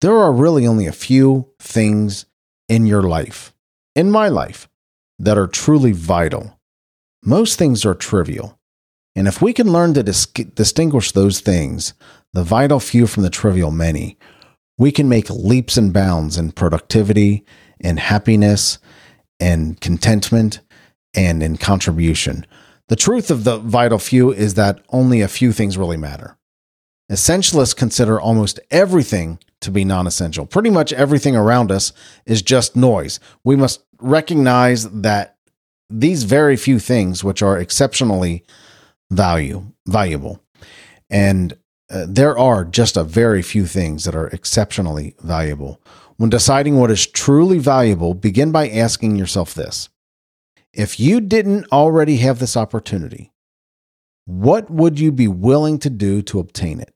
There 0.00 0.16
are 0.16 0.32
really 0.32 0.66
only 0.66 0.86
a 0.86 0.92
few 0.92 1.48
things 1.58 2.26
in 2.68 2.86
your 2.86 3.02
life, 3.02 3.54
in 3.94 4.10
my 4.10 4.28
life, 4.28 4.68
that 5.18 5.38
are 5.38 5.46
truly 5.46 5.92
vital. 5.92 6.58
Most 7.24 7.58
things 7.58 7.84
are 7.84 7.94
trivial. 7.94 8.58
And 9.14 9.26
if 9.26 9.40
we 9.40 9.52
can 9.52 9.72
learn 9.72 9.94
to 9.94 10.02
dis- 10.02 10.26
distinguish 10.26 11.12
those 11.12 11.40
things, 11.40 11.94
the 12.34 12.42
vital 12.44 12.80
few 12.80 13.06
from 13.06 13.22
the 13.22 13.30
trivial 13.30 13.70
many, 13.70 14.18
we 14.78 14.92
can 14.92 15.08
make 15.08 15.30
leaps 15.30 15.76
and 15.76 15.92
bounds 15.92 16.36
in 16.36 16.52
productivity, 16.52 17.44
in 17.80 17.96
happiness, 17.96 18.78
and 19.40 19.80
contentment, 19.80 20.60
and 21.14 21.42
in 21.42 21.56
contribution. 21.56 22.46
The 22.88 22.96
truth 22.96 23.30
of 23.30 23.44
the 23.44 23.58
vital 23.58 23.98
few 23.98 24.32
is 24.32 24.54
that 24.54 24.80
only 24.90 25.22
a 25.22 25.28
few 25.28 25.52
things 25.52 25.78
really 25.78 25.96
matter. 25.96 26.36
Essentialists 27.10 27.74
consider 27.74 28.20
almost 28.20 28.60
everything 28.70 29.38
to 29.60 29.70
be 29.70 29.84
non 29.84 30.06
essential. 30.06 30.44
Pretty 30.44 30.70
much 30.70 30.92
everything 30.92 31.34
around 31.34 31.72
us 31.72 31.92
is 32.26 32.42
just 32.42 32.76
noise. 32.76 33.18
We 33.44 33.56
must 33.56 33.82
recognize 34.00 34.88
that 34.90 35.36
these 35.88 36.24
very 36.24 36.56
few 36.56 36.78
things, 36.78 37.22
which 37.22 37.42
are 37.42 37.58
exceptionally 37.58 38.44
value 39.10 39.66
valuable, 39.86 40.42
and 41.10 41.56
uh, 41.88 42.04
there 42.08 42.36
are 42.36 42.64
just 42.64 42.96
a 42.96 43.04
very 43.04 43.42
few 43.42 43.66
things 43.66 44.04
that 44.04 44.16
are 44.16 44.28
exceptionally 44.28 45.14
valuable. 45.22 45.80
When 46.16 46.30
deciding 46.30 46.78
what 46.78 46.90
is 46.90 47.06
truly 47.06 47.58
valuable, 47.58 48.14
begin 48.14 48.50
by 48.50 48.68
asking 48.68 49.16
yourself 49.16 49.54
this. 49.54 49.88
If 50.72 50.98
you 50.98 51.20
didn't 51.20 51.66
already 51.70 52.16
have 52.16 52.38
this 52.38 52.56
opportunity, 52.56 53.32
what 54.24 54.68
would 54.70 54.98
you 54.98 55.12
be 55.12 55.28
willing 55.28 55.78
to 55.80 55.90
do 55.90 56.20
to 56.22 56.40
obtain 56.40 56.80
it? 56.80 56.92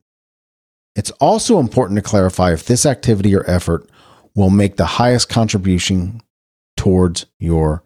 It's 0.97 1.12
also 1.12 1.61
important 1.61 1.97
to 1.99 2.02
clarify 2.02 2.52
if 2.52 2.64
this 2.64 2.85
activity 2.85 3.35
or 3.35 3.49
effort 3.49 3.88
will 4.35 4.50
make 4.50 4.76
the 4.76 4.87
highest 4.87 5.28
contribution 5.28 6.21
towards 6.80 7.26
your 7.38 7.84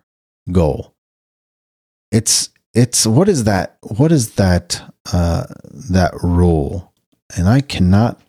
goal. 0.52 0.94
It's 2.12 2.50
it's 2.74 3.04
what 3.04 3.28
is 3.28 3.42
that? 3.42 3.76
What 3.82 4.12
is 4.12 4.36
that 4.36 4.80
uh, 5.12 5.46
that 5.90 6.12
rule? 6.22 6.92
And 7.36 7.48
I 7.48 7.60
cannot. 7.60 8.20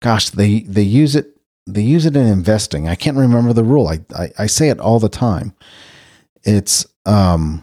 Gosh, 0.00 0.30
they 0.30 0.60
they 0.60 0.80
use 0.80 1.14
it. 1.14 1.36
They 1.66 1.82
use 1.82 2.06
it 2.06 2.16
in 2.16 2.26
investing. 2.26 2.88
I 2.88 2.94
can't 2.94 3.18
remember 3.18 3.52
the 3.52 3.62
rule. 3.62 3.88
I 3.88 4.00
I, 4.16 4.30
I 4.38 4.46
say 4.46 4.70
it 4.70 4.80
all 4.80 5.00
the 5.00 5.10
time. 5.10 5.52
It's 6.42 6.86
um. 7.04 7.62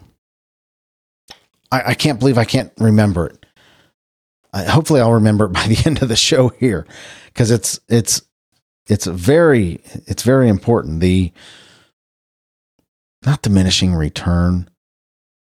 I, 1.72 1.82
I 1.86 1.94
can't 1.94 2.20
believe 2.20 2.38
I 2.38 2.44
can't 2.44 2.72
remember 2.78 3.26
it. 3.26 3.46
I, 4.52 4.62
hopefully, 4.62 5.00
I'll 5.00 5.14
remember 5.14 5.46
it 5.46 5.52
by 5.52 5.66
the 5.66 5.82
end 5.84 6.02
of 6.02 6.08
the 6.08 6.14
show 6.14 6.50
here, 6.50 6.86
because 7.26 7.50
it's 7.50 7.80
it's 7.88 8.22
it's 8.86 9.06
very 9.06 9.80
it's 10.06 10.22
very 10.22 10.48
important. 10.48 11.00
The 11.00 11.32
not 13.26 13.42
diminishing 13.42 13.94
return. 13.94 14.68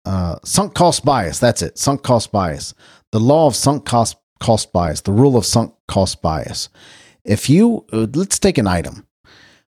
Uh, 0.05 0.37
sunk 0.45 0.75
cost 0.75 1.05
bias. 1.05 1.39
That's 1.39 1.63
it. 1.63 1.79
Sunk 1.79 2.03
cost 2.03 2.31
bias. 2.31 2.75
The 3.13 3.21
law 3.21 3.47
of 3.47 3.57
sunk 3.57 3.87
cost 3.87 4.17
cost 4.41 4.73
bias. 4.73 5.01
The 5.01 5.13
rule 5.13 5.37
of 5.37 5.47
sunk 5.47 5.75
cost 5.89 6.21
bias. 6.21 6.69
If 7.25 7.49
you 7.49 7.87
uh, 7.93 8.07
let's 8.15 8.39
take 8.39 8.59
an 8.59 8.67
item, 8.67 9.07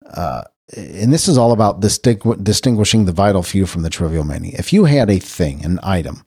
uh, 0.05 0.43
and 0.77 1.13
this 1.13 1.29
is 1.29 1.39
all 1.39 1.53
about 1.53 1.81
distingu- 1.81 2.43
distinguishing 2.43 3.05
the 3.05 3.13
vital 3.13 3.43
few 3.43 3.67
from 3.67 3.83
the 3.83 3.91
trivial 3.91 4.25
many. 4.25 4.49
If 4.55 4.73
you 4.73 4.87
had 4.87 5.11
a 5.11 5.21
thing, 5.21 5.65
an 5.65 5.79
item, 5.83 6.25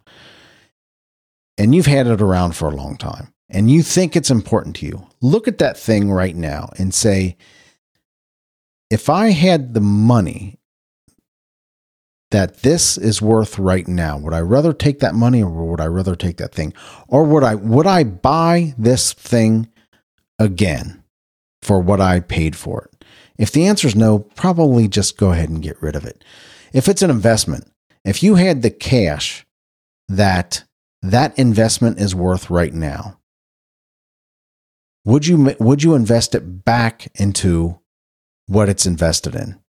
and 1.57 1.75
you've 1.75 1.87
had 1.87 2.07
it 2.07 2.21
around 2.21 2.55
for 2.55 2.69
a 2.69 2.75
long 2.75 2.95
time, 2.95 3.33
and 3.49 3.69
you 3.69 3.83
think 3.83 4.15
it's 4.15 4.31
important 4.31 4.77
to 4.77 4.85
you, 4.85 5.07
look 5.21 5.47
at 5.47 5.57
that 5.57 5.77
thing 5.77 6.09
right 6.09 6.35
now 6.35 6.71
and 6.77 6.93
say, 6.93 7.35
if 8.89 9.09
I 9.09 9.31
had 9.31 9.73
the 9.73 9.81
money 9.81 10.58
that 12.31 12.61
this 12.61 12.97
is 12.97 13.21
worth 13.21 13.57
right 13.57 13.87
now. 13.87 14.17
Would 14.17 14.33
I 14.33 14.41
rather 14.41 14.73
take 14.73 14.99
that 14.99 15.15
money 15.15 15.41
or 15.41 15.49
would 15.49 15.81
I 15.81 15.87
rather 15.87 16.15
take 16.15 16.37
that 16.37 16.53
thing? 16.53 16.73
Or 17.07 17.23
would 17.23 17.43
I 17.43 17.55
would 17.55 17.87
I 17.87 18.03
buy 18.03 18.75
this 18.77 19.13
thing 19.13 19.67
again 20.37 21.03
for 21.61 21.79
what 21.79 21.99
I 21.99 22.19
paid 22.19 22.55
for 22.55 22.83
it? 22.91 23.05
If 23.37 23.51
the 23.51 23.65
answer 23.65 23.87
is 23.87 23.95
no, 23.95 24.19
probably 24.19 24.87
just 24.87 25.17
go 25.17 25.31
ahead 25.31 25.49
and 25.49 25.63
get 25.63 25.81
rid 25.81 25.95
of 25.95 26.05
it. 26.05 26.23
If 26.73 26.87
it's 26.87 27.01
an 27.01 27.09
investment, 27.09 27.71
if 28.05 28.21
you 28.21 28.35
had 28.35 28.61
the 28.61 28.69
cash 28.69 29.45
that 30.07 30.63
that 31.01 31.37
investment 31.39 31.99
is 31.99 32.13
worth 32.13 32.49
right 32.49 32.73
now, 32.73 33.19
would 35.05 35.25
you 35.25 35.55
would 35.59 35.81
you 35.81 35.95
invest 35.95 36.35
it 36.35 36.63
back 36.63 37.07
into 37.15 37.79
what 38.45 38.69
it's 38.69 38.85
invested 38.85 39.35
in? 39.35 39.59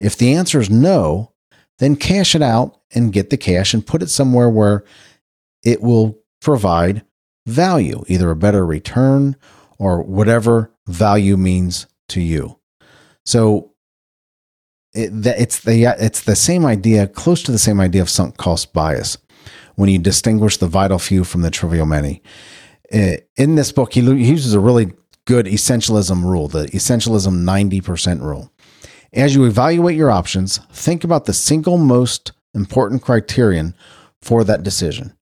If 0.00 0.18
the 0.18 0.34
answer 0.34 0.60
is 0.60 0.68
no, 0.68 1.33
then 1.78 1.96
cash 1.96 2.34
it 2.34 2.42
out 2.42 2.80
and 2.94 3.12
get 3.12 3.30
the 3.30 3.36
cash 3.36 3.74
and 3.74 3.86
put 3.86 4.02
it 4.02 4.10
somewhere 4.10 4.48
where 4.48 4.84
it 5.64 5.80
will 5.82 6.18
provide 6.40 7.04
value, 7.46 8.04
either 8.06 8.30
a 8.30 8.36
better 8.36 8.64
return 8.64 9.36
or 9.78 10.02
whatever 10.02 10.70
value 10.86 11.36
means 11.36 11.86
to 12.08 12.20
you. 12.20 12.58
So 13.24 13.72
it, 14.92 15.10
it's 15.26 15.60
the 15.60 15.84
it's 15.98 16.22
the 16.22 16.36
same 16.36 16.64
idea, 16.64 17.08
close 17.08 17.42
to 17.44 17.52
the 17.52 17.58
same 17.58 17.80
idea 17.80 18.02
of 18.02 18.10
sunk 18.10 18.36
cost 18.36 18.72
bias, 18.72 19.18
when 19.74 19.88
you 19.88 19.98
distinguish 19.98 20.58
the 20.58 20.68
vital 20.68 20.98
few 20.98 21.24
from 21.24 21.42
the 21.42 21.50
trivial 21.50 21.86
many. 21.86 22.22
Uh, 22.92 23.16
in 23.36 23.56
this 23.56 23.72
book, 23.72 23.94
he 23.94 24.00
uses 24.00 24.54
a 24.54 24.60
really 24.60 24.92
good 25.24 25.46
essentialism 25.46 26.22
rule, 26.22 26.48
the 26.48 26.66
essentialism 26.66 27.42
ninety 27.42 27.80
percent 27.80 28.22
rule. 28.22 28.52
As 29.14 29.32
you 29.34 29.44
evaluate 29.44 29.96
your 29.96 30.10
options, 30.10 30.58
think 30.72 31.04
about 31.04 31.24
the 31.24 31.32
single 31.32 31.78
most 31.78 32.32
important 32.52 33.00
criterion 33.00 33.74
for 34.20 34.42
that 34.42 34.64
decision. 34.64 35.16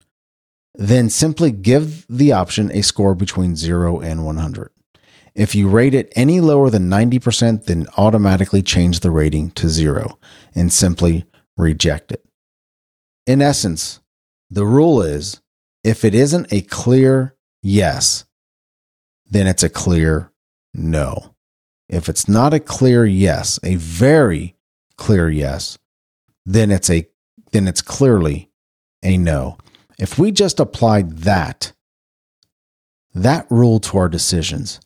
Then 0.74 1.10
simply 1.10 1.50
give 1.50 2.06
the 2.08 2.32
option 2.32 2.72
a 2.72 2.82
score 2.82 3.14
between 3.14 3.54
0 3.54 4.00
and 4.00 4.24
100. 4.24 4.70
If 5.34 5.54
you 5.54 5.68
rate 5.68 5.92
it 5.92 6.10
any 6.16 6.40
lower 6.40 6.70
than 6.70 6.88
90%, 6.88 7.66
then 7.66 7.86
automatically 7.98 8.62
change 8.62 9.00
the 9.00 9.10
rating 9.10 9.50
to 9.52 9.68
0 9.68 10.18
and 10.54 10.72
simply 10.72 11.26
reject 11.58 12.12
it. 12.12 12.24
In 13.26 13.42
essence, 13.42 14.00
the 14.50 14.64
rule 14.64 15.02
is 15.02 15.42
if 15.84 16.02
it 16.02 16.14
isn't 16.14 16.50
a 16.50 16.62
clear 16.62 17.34
yes, 17.62 18.24
then 19.26 19.46
it's 19.46 19.62
a 19.62 19.68
clear 19.68 20.32
no. 20.72 21.31
If 21.88 22.08
it's 22.08 22.28
not 22.28 22.54
a 22.54 22.60
clear 22.60 23.04
yes, 23.04 23.58
a 23.62 23.76
very 23.76 24.56
clear 24.96 25.28
yes, 25.28 25.78
then 26.46 26.70
it's 26.70 26.90
a 26.90 27.06
then 27.52 27.68
it's 27.68 27.82
clearly 27.82 28.50
a 29.02 29.18
no. 29.18 29.58
If 29.98 30.18
we 30.18 30.32
just 30.32 30.58
applied 30.58 31.18
that 31.18 31.72
that 33.14 33.46
rule 33.50 33.78
to 33.80 33.98
our 33.98 34.08
decisions, 34.08 34.80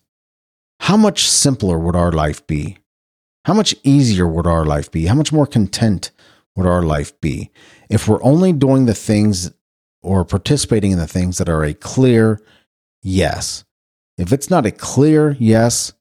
how 0.81 0.97
much 0.97 1.29
simpler 1.29 1.79
would 1.79 1.95
our 1.95 2.11
life 2.11 2.45
be? 2.45 2.77
How 3.45 3.53
much 3.53 3.73
easier 3.83 4.27
would 4.27 4.45
our 4.45 4.65
life 4.65 4.91
be? 4.91 5.05
How 5.05 5.15
much 5.15 5.31
more 5.31 5.47
content 5.47 6.11
would 6.55 6.67
our 6.67 6.81
life 6.81 7.19
be 7.21 7.51
if 7.89 8.07
we're 8.07 8.23
only 8.23 8.51
doing 8.51 8.85
the 8.85 8.93
things 8.93 9.51
or 10.01 10.23
participating 10.25 10.91
in 10.91 10.97
the 10.97 11.07
things 11.07 11.37
that 11.37 11.49
are 11.49 11.63
a 11.63 11.73
clear 11.73 12.41
yes. 13.01 13.63
If 14.17 14.31
it's 14.31 14.49
not 14.49 14.65
a 14.65 14.71
clear 14.71 15.35
yes, 15.39 15.93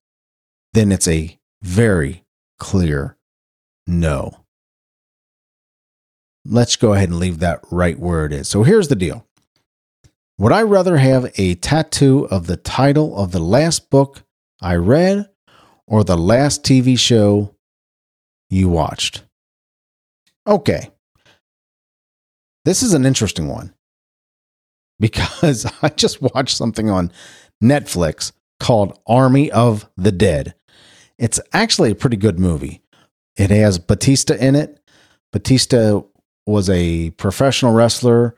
then 0.76 0.92
it's 0.92 1.08
a 1.08 1.38
very 1.62 2.24
clear 2.58 3.16
no. 3.86 4.44
Let's 6.44 6.76
go 6.76 6.92
ahead 6.92 7.08
and 7.08 7.18
leave 7.18 7.38
that 7.40 7.60
right 7.70 7.98
where 7.98 8.26
it 8.26 8.32
is. 8.32 8.48
So 8.48 8.62
here's 8.62 8.88
the 8.88 8.94
deal 8.94 9.26
Would 10.38 10.52
I 10.52 10.62
rather 10.62 10.98
have 10.98 11.32
a 11.36 11.54
tattoo 11.54 12.28
of 12.30 12.46
the 12.46 12.56
title 12.56 13.16
of 13.16 13.32
the 13.32 13.40
last 13.40 13.90
book 13.90 14.22
I 14.60 14.76
read 14.76 15.28
or 15.86 16.04
the 16.04 16.18
last 16.18 16.62
TV 16.62 16.98
show 16.98 17.54
you 18.50 18.68
watched? 18.68 19.24
Okay. 20.46 20.90
This 22.64 22.82
is 22.82 22.94
an 22.94 23.06
interesting 23.06 23.48
one 23.48 23.72
because 25.00 25.66
I 25.82 25.88
just 25.88 26.20
watched 26.20 26.56
something 26.56 26.90
on 26.90 27.12
Netflix 27.62 28.32
called 28.60 28.98
Army 29.06 29.50
of 29.50 29.88
the 29.96 30.12
Dead. 30.12 30.54
It's 31.18 31.40
actually 31.52 31.90
a 31.90 31.96
pretty 31.96 32.16
good 32.16 32.38
movie. 32.38 32.82
It 33.36 33.50
has 33.50 33.78
Batista 33.78 34.34
in 34.34 34.54
it. 34.54 34.80
Batista 35.32 36.02
was 36.46 36.70
a 36.70 37.10
professional 37.10 37.72
wrestler. 37.72 38.36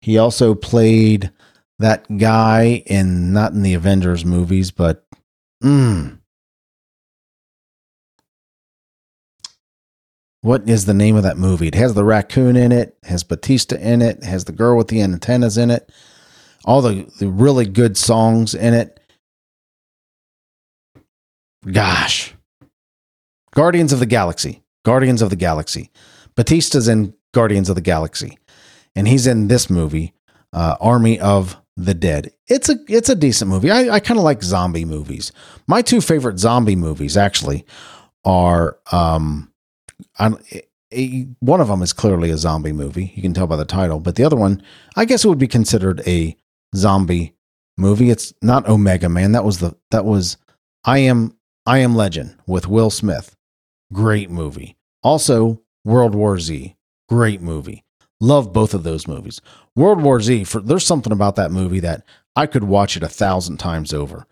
He 0.00 0.18
also 0.18 0.54
played 0.54 1.30
that 1.78 2.18
guy 2.18 2.82
in 2.86 3.32
not 3.32 3.52
in 3.52 3.62
the 3.62 3.74
Avengers 3.74 4.24
movies, 4.24 4.70
but 4.70 5.06
mm, 5.62 6.18
what 10.42 10.68
is 10.68 10.86
the 10.86 10.94
name 10.94 11.16
of 11.16 11.22
that 11.22 11.36
movie? 11.36 11.68
It 11.68 11.74
has 11.74 11.94
the 11.94 12.04
raccoon 12.04 12.56
in 12.56 12.72
it, 12.72 12.96
has 13.04 13.22
Batista 13.22 13.76
in 13.76 14.02
it, 14.02 14.24
has 14.24 14.44
the 14.44 14.52
girl 14.52 14.76
with 14.76 14.88
the 14.88 15.02
antennas 15.02 15.58
in 15.58 15.70
it, 15.70 15.90
all 16.64 16.82
the, 16.82 17.10
the 17.18 17.28
really 17.28 17.66
good 17.66 17.96
songs 17.96 18.54
in 18.54 18.74
it. 18.74 18.99
Gosh. 21.70 22.34
Guardians 23.54 23.92
of 23.92 23.98
the 23.98 24.06
Galaxy. 24.06 24.62
Guardians 24.84 25.22
of 25.22 25.30
the 25.30 25.36
Galaxy. 25.36 25.90
Batista's 26.36 26.88
in 26.88 27.14
Guardians 27.32 27.68
of 27.68 27.74
the 27.74 27.80
Galaxy, 27.80 28.38
and 28.96 29.06
he's 29.06 29.26
in 29.26 29.48
this 29.48 29.70
movie, 29.70 30.14
uh, 30.52 30.76
Army 30.80 31.20
of 31.20 31.56
the 31.76 31.94
Dead. 31.94 32.32
It's 32.48 32.68
a 32.68 32.76
it's 32.88 33.08
a 33.08 33.14
decent 33.14 33.50
movie. 33.50 33.70
I, 33.70 33.90
I 33.90 34.00
kind 34.00 34.18
of 34.18 34.24
like 34.24 34.42
zombie 34.42 34.84
movies. 34.84 35.32
My 35.66 35.82
two 35.82 36.00
favorite 36.00 36.38
zombie 36.38 36.76
movies 36.76 37.16
actually 37.16 37.64
are 38.24 38.78
um, 38.90 39.52
a, 40.92 41.28
one 41.40 41.60
of 41.60 41.68
them 41.68 41.82
is 41.82 41.92
clearly 41.92 42.30
a 42.30 42.36
zombie 42.36 42.72
movie. 42.72 43.12
You 43.14 43.22
can 43.22 43.34
tell 43.34 43.46
by 43.46 43.56
the 43.56 43.64
title, 43.64 44.00
but 44.00 44.16
the 44.16 44.24
other 44.24 44.36
one, 44.36 44.62
I 44.96 45.04
guess 45.04 45.24
it 45.24 45.28
would 45.28 45.38
be 45.38 45.48
considered 45.48 46.02
a 46.06 46.36
zombie 46.74 47.34
movie. 47.76 48.10
It's 48.10 48.32
not 48.42 48.68
Omega 48.68 49.08
Man. 49.08 49.32
That 49.32 49.44
was 49.44 49.60
the 49.60 49.76
that 49.90 50.04
was 50.04 50.36
I 50.84 50.98
am 50.98 51.36
I 51.66 51.78
am 51.78 51.94
Legend 51.94 52.36
with 52.46 52.66
Will 52.66 52.90
Smith. 52.90 53.36
Great 53.92 54.30
movie. 54.30 54.76
Also, 55.02 55.60
World 55.84 56.14
War 56.14 56.38
Z. 56.38 56.74
Great 57.08 57.42
movie. 57.42 57.84
Love 58.20 58.52
both 58.52 58.72
of 58.72 58.82
those 58.82 59.06
movies. 59.06 59.40
World 59.76 60.02
War 60.02 60.20
Z, 60.20 60.44
for 60.44 60.60
there's 60.60 60.86
something 60.86 61.12
about 61.12 61.36
that 61.36 61.50
movie 61.50 61.80
that 61.80 62.04
I 62.34 62.46
could 62.46 62.64
watch 62.64 62.96
it 62.96 63.02
a 63.02 63.08
thousand 63.08 63.58
times 63.58 63.92
over. 63.92 64.26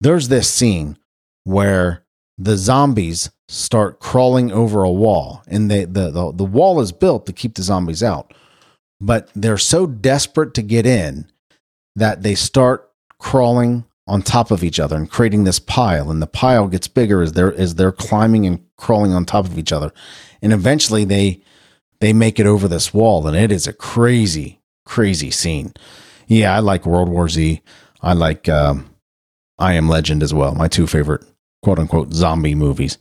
There's 0.00 0.28
this 0.28 0.50
scene 0.50 0.98
where 1.44 2.04
the 2.38 2.56
zombies 2.56 3.30
start 3.48 4.00
crawling 4.00 4.50
over 4.50 4.82
a 4.82 4.90
wall, 4.90 5.42
and 5.46 5.70
they, 5.70 5.84
the, 5.84 6.10
the 6.10 6.32
the 6.32 6.44
wall 6.44 6.80
is 6.80 6.90
built 6.90 7.26
to 7.26 7.32
keep 7.32 7.54
the 7.54 7.62
zombies 7.62 8.02
out, 8.02 8.34
but 9.00 9.30
they're 9.36 9.58
so 9.58 9.86
desperate 9.86 10.54
to 10.54 10.62
get 10.62 10.86
in 10.86 11.30
that 11.94 12.22
they 12.22 12.34
start 12.34 12.90
crawling 13.18 13.84
on 14.06 14.22
top 14.22 14.50
of 14.50 14.62
each 14.62 14.78
other 14.78 14.96
and 14.96 15.10
creating 15.10 15.44
this 15.44 15.58
pile 15.58 16.10
and 16.10 16.20
the 16.20 16.26
pile 16.26 16.68
gets 16.68 16.88
bigger 16.88 17.22
as 17.22 17.32
they're 17.32 17.54
as 17.54 17.76
they're 17.76 17.92
climbing 17.92 18.46
and 18.46 18.62
crawling 18.76 19.12
on 19.12 19.24
top 19.24 19.46
of 19.46 19.58
each 19.58 19.72
other. 19.72 19.92
And 20.42 20.52
eventually 20.52 21.04
they 21.04 21.42
they 22.00 22.12
make 22.12 22.38
it 22.38 22.46
over 22.46 22.68
this 22.68 22.92
wall 22.92 23.26
and 23.26 23.36
it 23.36 23.50
is 23.50 23.66
a 23.66 23.72
crazy 23.72 24.60
crazy 24.84 25.30
scene. 25.30 25.72
Yeah 26.26 26.54
i 26.54 26.58
like 26.58 26.84
world 26.84 27.08
war 27.08 27.28
z. 27.28 27.62
I 28.02 28.12
like 28.12 28.48
um, 28.48 28.90
i 29.58 29.72
am 29.72 29.88
legend 29.88 30.22
as 30.22 30.34
well 30.34 30.54
my 30.54 30.68
two 30.68 30.86
favorite 30.86 31.24
quote 31.62 31.78
unquote 31.78 32.12
zombie 32.12 32.54
movies. 32.54 32.98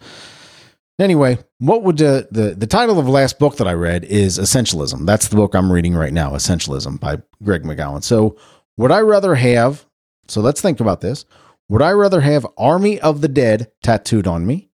Anyway 0.99 1.37
what 1.57 1.83
would 1.83 1.97
the, 1.97 2.29
the 2.31 2.55
the 2.55 2.67
title 2.67 2.97
of 2.97 3.05
the 3.05 3.11
last 3.11 3.39
book 3.39 3.57
that 3.57 3.67
i 3.67 3.73
read 3.73 4.05
is 4.05 4.39
essentialism. 4.39 5.05
That's 5.05 5.27
the 5.27 5.35
book 5.35 5.53
i'm 5.53 5.69
reading 5.69 5.95
right 5.95 6.13
now 6.13 6.31
essentialism 6.31 7.01
by 7.01 7.17
greg 7.43 7.63
mckeown 7.63 8.01
so 8.01 8.37
would 8.77 8.91
i 8.91 8.99
rather 9.01 9.35
have 9.35 9.85
so 10.27 10.41
let's 10.41 10.61
think 10.61 10.79
about 10.79 11.01
this. 11.01 11.25
Would 11.69 11.81
I 11.81 11.91
rather 11.91 12.21
have 12.21 12.45
Army 12.57 12.99
of 12.99 13.21
the 13.21 13.27
Dead 13.27 13.71
tattooed 13.81 14.27
on 14.27 14.45
me? 14.45 14.69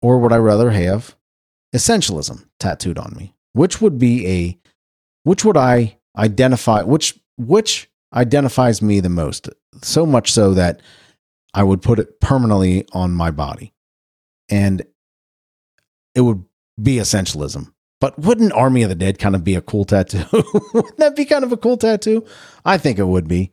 Or 0.00 0.18
would 0.18 0.32
I 0.32 0.38
rather 0.38 0.70
have 0.70 1.16
essentialism 1.74 2.46
tattooed 2.58 2.98
on 2.98 3.14
me? 3.16 3.34
Which 3.52 3.80
would 3.80 3.98
be 3.98 4.26
a 4.26 4.58
which 5.24 5.44
would 5.44 5.56
I 5.56 5.98
identify 6.16 6.82
which 6.82 7.18
which 7.36 7.90
identifies 8.14 8.80
me 8.80 9.00
the 9.00 9.08
most? 9.08 9.48
So 9.82 10.06
much 10.06 10.32
so 10.32 10.54
that 10.54 10.80
I 11.54 11.62
would 11.62 11.82
put 11.82 11.98
it 11.98 12.20
permanently 12.20 12.86
on 12.92 13.12
my 13.12 13.30
body. 13.30 13.74
And 14.48 14.82
it 16.14 16.20
would 16.22 16.44
be 16.80 16.96
essentialism. 16.96 17.72
But 18.00 18.18
wouldn't 18.18 18.52
Army 18.52 18.82
of 18.82 18.88
the 18.88 18.94
Dead 18.94 19.18
kind 19.18 19.34
of 19.34 19.42
be 19.42 19.56
a 19.56 19.60
cool 19.60 19.84
tattoo? 19.84 20.24
wouldn't 20.72 20.96
that 20.98 21.16
be 21.16 21.24
kind 21.24 21.44
of 21.44 21.52
a 21.52 21.56
cool 21.56 21.76
tattoo? 21.76 22.24
I 22.64 22.78
think 22.78 22.98
it 22.98 23.06
would 23.06 23.26
be. 23.26 23.50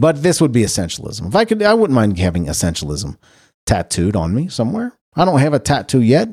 But 0.00 0.22
this 0.22 0.40
would 0.40 0.50
be 0.50 0.62
essentialism. 0.62 1.28
If 1.28 1.36
I 1.36 1.44
could, 1.44 1.62
I 1.62 1.74
wouldn't 1.74 1.94
mind 1.94 2.18
having 2.18 2.46
essentialism 2.46 3.18
tattooed 3.66 4.16
on 4.16 4.34
me 4.34 4.48
somewhere. 4.48 4.94
I 5.14 5.26
don't 5.26 5.40
have 5.40 5.52
a 5.52 5.58
tattoo 5.58 6.00
yet. 6.00 6.30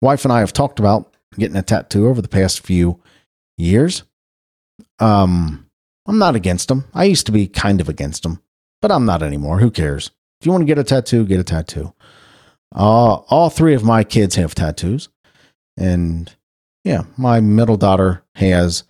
Wife 0.00 0.24
and 0.24 0.32
I 0.32 0.38
have 0.38 0.52
talked 0.52 0.78
about 0.78 1.16
getting 1.36 1.56
a 1.56 1.62
tattoo 1.62 2.06
over 2.06 2.22
the 2.22 2.28
past 2.28 2.64
few 2.64 3.00
years. 3.56 4.04
Um, 5.00 5.68
I'm 6.06 6.18
not 6.18 6.36
against 6.36 6.68
them. 6.68 6.84
I 6.94 7.04
used 7.04 7.26
to 7.26 7.32
be 7.32 7.48
kind 7.48 7.80
of 7.80 7.88
against 7.88 8.22
them, 8.22 8.40
but 8.80 8.92
I'm 8.92 9.04
not 9.04 9.24
anymore. 9.24 9.58
Who 9.58 9.72
cares? 9.72 10.12
If 10.40 10.46
you 10.46 10.52
want 10.52 10.62
to 10.62 10.66
get 10.66 10.78
a 10.78 10.84
tattoo, 10.84 11.26
get 11.26 11.40
a 11.40 11.44
tattoo. 11.44 11.92
Uh, 12.72 13.14
all 13.14 13.50
three 13.50 13.74
of 13.74 13.82
my 13.82 14.04
kids 14.04 14.36
have 14.36 14.54
tattoos. 14.54 15.08
And 15.76 16.32
yeah, 16.84 17.02
my 17.16 17.40
middle 17.40 17.76
daughter 17.76 18.22
has 18.36 18.84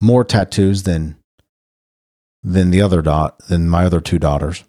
more 0.00 0.22
tattoos 0.22 0.84
than 0.84 1.16
than 2.42 2.70
the 2.70 2.82
other 2.82 3.02
dot 3.02 3.38
than 3.48 3.68
my 3.68 3.84
other 3.84 4.00
two 4.00 4.18
daughters. 4.18 4.64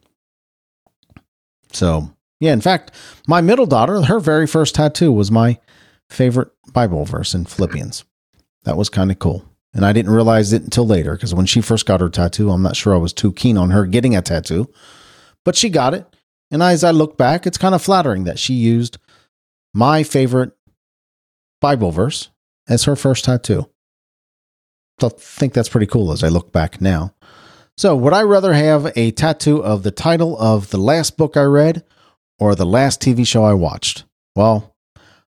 So 1.71 2.11
yeah, 2.39 2.53
in 2.53 2.61
fact, 2.61 2.91
my 3.27 3.41
middle 3.41 3.65
daughter, 3.65 4.01
her 4.03 4.19
very 4.19 4.47
first 4.47 4.75
tattoo 4.75 5.11
was 5.11 5.31
my 5.31 5.59
favorite 6.09 6.49
Bible 6.73 7.05
verse 7.05 7.33
in 7.33 7.45
Philippians. 7.45 8.03
That 8.63 8.77
was 8.77 8.89
kind 8.89 9.11
of 9.11 9.19
cool. 9.19 9.45
And 9.73 9.85
I 9.85 9.93
didn't 9.93 10.13
realize 10.13 10.51
it 10.51 10.63
until 10.63 10.87
later 10.87 11.13
because 11.13 11.33
when 11.33 11.45
she 11.45 11.61
first 11.61 11.85
got 11.85 12.01
her 12.01 12.09
tattoo, 12.09 12.49
I'm 12.49 12.63
not 12.63 12.75
sure 12.75 12.93
I 12.93 12.97
was 12.97 13.13
too 13.13 13.31
keen 13.33 13.57
on 13.57 13.69
her 13.69 13.85
getting 13.85 14.15
a 14.15 14.21
tattoo, 14.21 14.71
but 15.45 15.55
she 15.55 15.69
got 15.69 15.93
it. 15.93 16.05
And 16.49 16.63
as 16.63 16.83
I 16.83 16.91
look 16.91 17.17
back, 17.17 17.45
it's 17.45 17.59
kind 17.59 17.75
of 17.75 17.81
flattering 17.81 18.23
that 18.23 18.39
she 18.39 18.53
used 18.55 18.97
my 19.73 20.01
favorite 20.01 20.51
Bible 21.61 21.91
verse 21.91 22.29
as 22.67 22.85
her 22.85 22.95
first 22.95 23.25
tattoo. 23.25 23.69
I 25.01 25.09
think 25.09 25.53
that's 25.53 25.69
pretty 25.69 25.85
cool 25.85 26.11
as 26.11 26.23
I 26.23 26.29
look 26.29 26.51
back 26.51 26.81
now. 26.81 27.13
So, 27.79 27.95
would 27.95 28.11
I 28.11 28.23
rather 28.23 28.51
have 28.51 28.91
a 28.97 29.11
tattoo 29.11 29.63
of 29.63 29.83
the 29.83 29.91
title 29.91 30.37
of 30.37 30.69
the 30.69 30.77
last 30.77 31.15
book 31.15 31.37
I 31.37 31.43
read 31.43 31.85
or 32.37 32.53
the 32.53 32.65
last 32.65 32.99
TV 32.99 33.25
show 33.25 33.45
I 33.45 33.53
watched? 33.53 34.03
Well, 34.35 34.75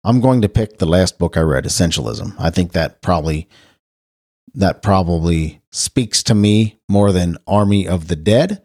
I'm 0.03 0.19
going 0.19 0.41
to 0.41 0.49
pick 0.49 0.77
the 0.77 0.85
last 0.85 1.17
book 1.17 1.37
I 1.37 1.39
read, 1.39 1.63
Essentialism. 1.63 2.35
I 2.37 2.49
think 2.49 2.73
that 2.73 3.01
probably 3.01 3.47
that 4.55 4.81
probably 4.81 5.61
speaks 5.71 6.21
to 6.23 6.35
me 6.35 6.77
more 6.89 7.13
than 7.13 7.37
Army 7.47 7.87
of 7.87 8.09
the 8.09 8.17
Dead. 8.17 8.61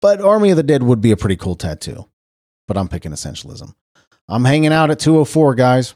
But 0.00 0.22
Army 0.22 0.52
of 0.52 0.56
the 0.56 0.62
Dead 0.62 0.82
would 0.82 1.02
be 1.02 1.10
a 1.10 1.18
pretty 1.18 1.36
cool 1.36 1.54
tattoo. 1.54 2.08
But 2.66 2.78
I'm 2.78 2.88
picking 2.88 3.12
Essentialism. 3.12 3.74
I'm 4.26 4.46
hanging 4.46 4.72
out 4.72 4.90
at 4.90 5.00
204, 5.00 5.54
guys. 5.54 5.94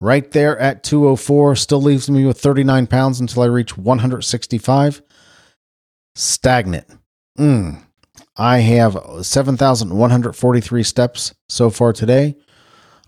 Right 0.00 0.30
there 0.30 0.56
at 0.60 0.84
204 0.84 1.56
still 1.56 1.82
leaves 1.82 2.08
me 2.08 2.24
with 2.24 2.38
39 2.40 2.86
pounds 2.86 3.18
until 3.18 3.42
I 3.42 3.46
reach 3.46 3.76
165 3.76 5.02
stagnant. 6.14 6.86
Mm. 7.38 7.80
I 8.36 8.58
have 8.58 8.98
7,143 9.22 10.82
steps 10.82 11.34
so 11.48 11.70
far 11.70 11.92
today. 11.92 12.36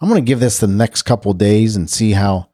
I'm 0.00 0.08
going 0.08 0.22
to 0.22 0.26
give 0.26 0.40
this 0.40 0.58
the 0.58 0.66
next 0.66 1.02
couple 1.02 1.32
days 1.32 1.74
and 1.76 1.88
see 1.88 2.12
how 2.12 2.50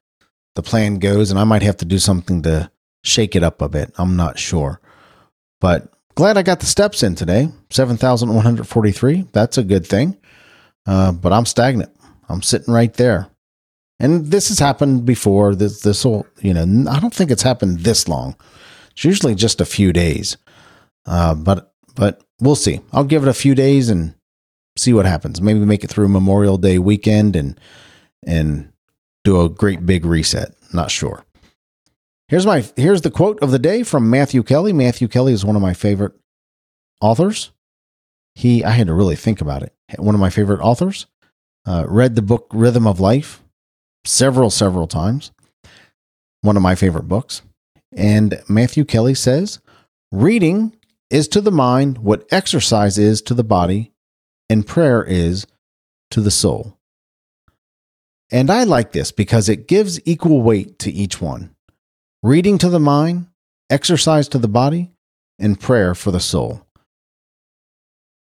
the 0.54 0.62
plan 0.62 0.98
goes. 0.98 1.30
And 1.30 1.38
I 1.38 1.44
might 1.44 1.62
have 1.62 1.76
to 1.78 1.84
do 1.84 1.98
something 1.98 2.42
to 2.42 2.70
shake 3.02 3.34
it 3.34 3.42
up 3.42 3.60
a 3.60 3.68
bit. 3.68 3.92
I'm 3.98 4.16
not 4.16 4.38
sure. 4.38 4.80
But 5.60 5.92
glad 6.14 6.36
I 6.36 6.42
got 6.42 6.60
the 6.60 6.66
steps 6.66 7.02
in 7.02 7.14
today 7.14 7.48
7,143. 7.70 9.26
That's 9.32 9.58
a 9.58 9.64
good 9.64 9.86
thing. 9.86 10.16
Uh, 10.86 11.12
but 11.12 11.32
I'm 11.32 11.46
stagnant. 11.46 11.90
I'm 12.28 12.42
sitting 12.42 12.72
right 12.72 12.92
there. 12.94 13.28
And 14.00 14.26
this 14.26 14.48
has 14.48 14.58
happened 14.58 15.04
before. 15.04 15.54
This 15.54 15.80
this 15.82 16.04
will, 16.04 16.26
you 16.40 16.52
know, 16.54 16.90
I 16.90 16.98
don't 16.98 17.14
think 17.14 17.30
it's 17.30 17.44
happened 17.44 17.80
this 17.80 18.08
long. 18.08 18.34
It's 18.92 19.04
usually 19.04 19.34
just 19.34 19.60
a 19.60 19.66
few 19.66 19.92
days. 19.92 20.36
Uh, 21.06 21.34
but 21.34 21.72
but 21.94 22.22
we'll 22.40 22.56
see. 22.56 22.80
I'll 22.92 23.04
give 23.04 23.22
it 23.22 23.28
a 23.28 23.34
few 23.34 23.54
days 23.54 23.88
and 23.88 24.14
see 24.76 24.92
what 24.92 25.06
happens. 25.06 25.40
Maybe 25.40 25.60
make 25.60 25.84
it 25.84 25.90
through 25.90 26.08
Memorial 26.08 26.58
Day 26.58 26.78
weekend 26.78 27.36
and 27.36 27.58
and 28.26 28.72
do 29.24 29.40
a 29.40 29.48
great 29.48 29.84
big 29.84 30.04
reset. 30.04 30.54
Not 30.72 30.90
sure. 30.90 31.24
Here's 32.28 32.46
my 32.46 32.64
here's 32.76 33.02
the 33.02 33.10
quote 33.10 33.40
of 33.42 33.50
the 33.50 33.58
day 33.58 33.82
from 33.82 34.08
Matthew 34.08 34.42
Kelly. 34.42 34.72
Matthew 34.72 35.08
Kelly 35.08 35.32
is 35.32 35.44
one 35.44 35.56
of 35.56 35.62
my 35.62 35.74
favorite 35.74 36.14
authors. 37.00 37.52
He 38.34 38.64
I 38.64 38.70
had 38.70 38.86
to 38.86 38.94
really 38.94 39.16
think 39.16 39.40
about 39.40 39.62
it. 39.62 39.74
One 39.98 40.14
of 40.14 40.20
my 40.20 40.30
favorite 40.30 40.60
authors. 40.60 41.06
Uh, 41.64 41.84
read 41.86 42.16
the 42.16 42.22
book 42.22 42.48
Rhythm 42.52 42.88
of 42.88 42.98
Life 42.98 43.42
several 44.04 44.50
several 44.50 44.88
times. 44.88 45.30
One 46.40 46.56
of 46.56 46.62
my 46.62 46.74
favorite 46.74 47.06
books. 47.06 47.42
And 47.92 48.42
Matthew 48.48 48.84
Kelly 48.84 49.14
says, 49.14 49.60
reading 50.10 50.76
is 51.10 51.28
to 51.28 51.40
the 51.40 51.52
mind 51.52 51.98
what 51.98 52.26
exercise 52.30 52.98
is 52.98 53.20
to 53.22 53.34
the 53.34 53.44
body, 53.44 53.92
and 54.48 54.66
prayer 54.66 55.04
is 55.04 55.46
to 56.10 56.20
the 56.20 56.30
soul. 56.30 56.78
And 58.30 58.50
I 58.50 58.64
like 58.64 58.92
this 58.92 59.12
because 59.12 59.48
it 59.48 59.68
gives 59.68 60.00
equal 60.06 60.40
weight 60.40 60.78
to 60.80 60.90
each 60.90 61.20
one 61.20 61.54
reading 62.22 62.56
to 62.56 62.68
the 62.68 62.80
mind, 62.80 63.26
exercise 63.68 64.28
to 64.28 64.38
the 64.38 64.48
body, 64.48 64.92
and 65.40 65.58
prayer 65.58 65.92
for 65.94 66.12
the 66.12 66.20
soul. 66.20 66.64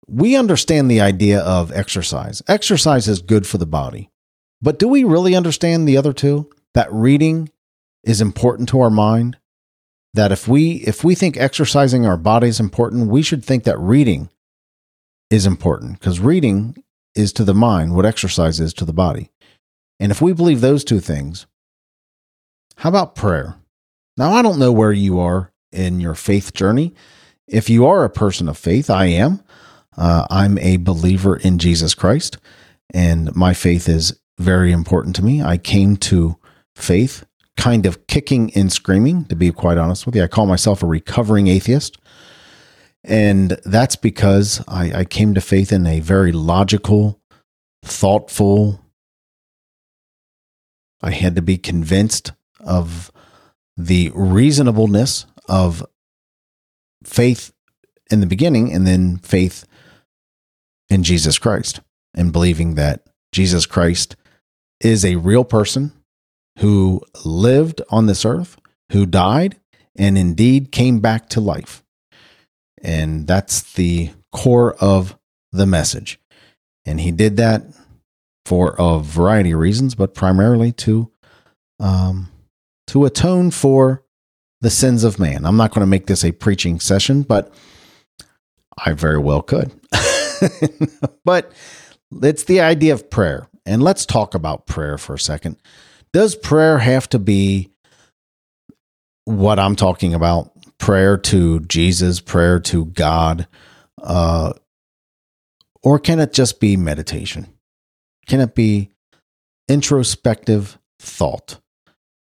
We 0.08 0.36
understand 0.36 0.90
the 0.90 1.00
idea 1.00 1.40
of 1.40 1.70
exercise. 1.72 2.42
Exercise 2.48 3.06
is 3.06 3.22
good 3.22 3.46
for 3.46 3.58
the 3.58 3.66
body. 3.66 4.10
But 4.60 4.78
do 4.78 4.88
we 4.88 5.04
really 5.04 5.36
understand 5.36 5.86
the 5.86 5.96
other 5.96 6.12
two? 6.12 6.50
That 6.74 6.92
reading 6.92 7.50
is 8.02 8.20
important 8.20 8.68
to 8.70 8.80
our 8.80 8.90
mind 8.90 9.38
that 10.16 10.32
if 10.32 10.48
we 10.48 10.72
if 10.86 11.04
we 11.04 11.14
think 11.14 11.36
exercising 11.36 12.06
our 12.06 12.16
body 12.16 12.48
is 12.48 12.60
important, 12.60 13.08
we 13.08 13.22
should 13.22 13.44
think 13.44 13.64
that 13.64 13.78
reading 13.78 14.28
is 15.30 15.46
important 15.46 16.00
because 16.00 16.20
reading 16.20 16.82
is 17.14 17.32
to 17.34 17.44
the 17.44 17.54
mind 17.54 17.94
what 17.94 18.06
exercise 18.06 18.58
is 18.60 18.74
to 18.74 18.84
the 18.84 18.92
body. 18.92 19.30
And 20.00 20.10
if 20.10 20.20
we 20.20 20.32
believe 20.32 20.60
those 20.60 20.84
two 20.84 21.00
things, 21.00 21.46
how 22.76 22.88
about 22.88 23.14
prayer? 23.14 23.56
Now, 24.16 24.32
I 24.32 24.42
don't 24.42 24.58
know 24.58 24.72
where 24.72 24.92
you 24.92 25.18
are 25.20 25.52
in 25.72 26.00
your 26.00 26.14
faith 26.14 26.52
journey. 26.54 26.94
If 27.46 27.70
you 27.70 27.86
are 27.86 28.04
a 28.04 28.10
person 28.10 28.48
of 28.48 28.58
faith, 28.58 28.90
I 28.90 29.06
am. 29.06 29.42
Uh, 29.96 30.26
I'm 30.30 30.58
a 30.58 30.76
believer 30.76 31.36
in 31.36 31.58
Jesus 31.58 31.94
Christ, 31.94 32.38
and 32.92 33.34
my 33.34 33.54
faith 33.54 33.88
is 33.88 34.18
very 34.38 34.72
important 34.72 35.16
to 35.16 35.24
me. 35.24 35.42
I 35.42 35.56
came 35.56 35.96
to 35.96 36.36
faith 36.74 37.24
kind 37.56 37.86
of 37.86 38.06
kicking 38.06 38.52
and 38.54 38.72
screaming, 38.72 39.24
to 39.26 39.36
be 39.36 39.50
quite 39.52 39.78
honest 39.78 40.06
with 40.06 40.14
you. 40.14 40.22
I 40.22 40.28
call 40.28 40.46
myself 40.46 40.82
a 40.82 40.86
recovering 40.86 41.48
atheist. 41.48 41.98
And 43.04 43.58
that's 43.64 43.96
because 43.96 44.62
I, 44.66 45.00
I 45.00 45.04
came 45.04 45.34
to 45.34 45.40
faith 45.40 45.72
in 45.72 45.86
a 45.86 46.00
very 46.00 46.32
logical, 46.32 47.20
thoughtful, 47.84 48.80
I 51.02 51.10
had 51.10 51.36
to 51.36 51.42
be 51.42 51.58
convinced 51.58 52.32
of 52.60 53.12
the 53.76 54.10
reasonableness 54.14 55.26
of 55.48 55.84
faith 57.04 57.52
in 58.10 58.20
the 58.20 58.26
beginning 58.26 58.72
and 58.72 58.86
then 58.86 59.18
faith 59.18 59.66
in 60.88 61.02
Jesus 61.02 61.38
Christ 61.38 61.80
and 62.14 62.32
believing 62.32 62.74
that 62.74 63.06
Jesus 63.30 63.66
Christ 63.66 64.16
is 64.80 65.04
a 65.04 65.16
real 65.16 65.44
person 65.44 65.92
who 66.58 67.02
lived 67.24 67.82
on 67.90 68.06
this 68.06 68.24
earth, 68.24 68.56
who 68.92 69.06
died, 69.06 69.56
and 69.96 70.16
indeed 70.16 70.72
came 70.72 71.00
back 71.00 71.28
to 71.30 71.40
life. 71.40 71.82
And 72.82 73.26
that's 73.26 73.74
the 73.74 74.10
core 74.32 74.74
of 74.74 75.18
the 75.52 75.66
message. 75.66 76.20
And 76.84 77.00
he 77.00 77.10
did 77.10 77.36
that 77.38 77.62
for 78.44 78.76
a 78.78 79.00
variety 79.00 79.50
of 79.52 79.58
reasons, 79.58 79.94
but 79.94 80.14
primarily 80.14 80.72
to 80.72 81.10
um, 81.80 82.28
to 82.86 83.04
atone 83.04 83.50
for 83.50 84.04
the 84.60 84.70
sins 84.70 85.04
of 85.04 85.18
man. 85.18 85.44
I'm 85.44 85.56
not 85.56 85.72
going 85.72 85.82
to 85.82 85.86
make 85.86 86.06
this 86.06 86.24
a 86.24 86.32
preaching 86.32 86.80
session, 86.80 87.22
but 87.22 87.52
I 88.78 88.92
very 88.92 89.18
well 89.18 89.42
could. 89.42 89.72
but 91.24 91.52
it's 92.22 92.44
the 92.44 92.60
idea 92.60 92.94
of 92.94 93.10
prayer. 93.10 93.48
And 93.66 93.82
let's 93.82 94.06
talk 94.06 94.34
about 94.34 94.66
prayer 94.66 94.96
for 94.96 95.14
a 95.14 95.18
second. 95.18 95.56
Does 96.16 96.34
prayer 96.34 96.78
have 96.78 97.10
to 97.10 97.18
be 97.18 97.68
what 99.26 99.58
I'm 99.58 99.76
talking 99.76 100.14
about? 100.14 100.50
Prayer 100.78 101.18
to 101.18 101.60
Jesus, 101.60 102.20
prayer 102.20 102.58
to 102.58 102.86
God? 102.86 103.46
Uh, 104.02 104.54
or 105.82 105.98
can 105.98 106.18
it 106.18 106.32
just 106.32 106.58
be 106.58 106.74
meditation? 106.78 107.48
Can 108.26 108.40
it 108.40 108.54
be 108.54 108.92
introspective 109.68 110.78
thought? 110.98 111.60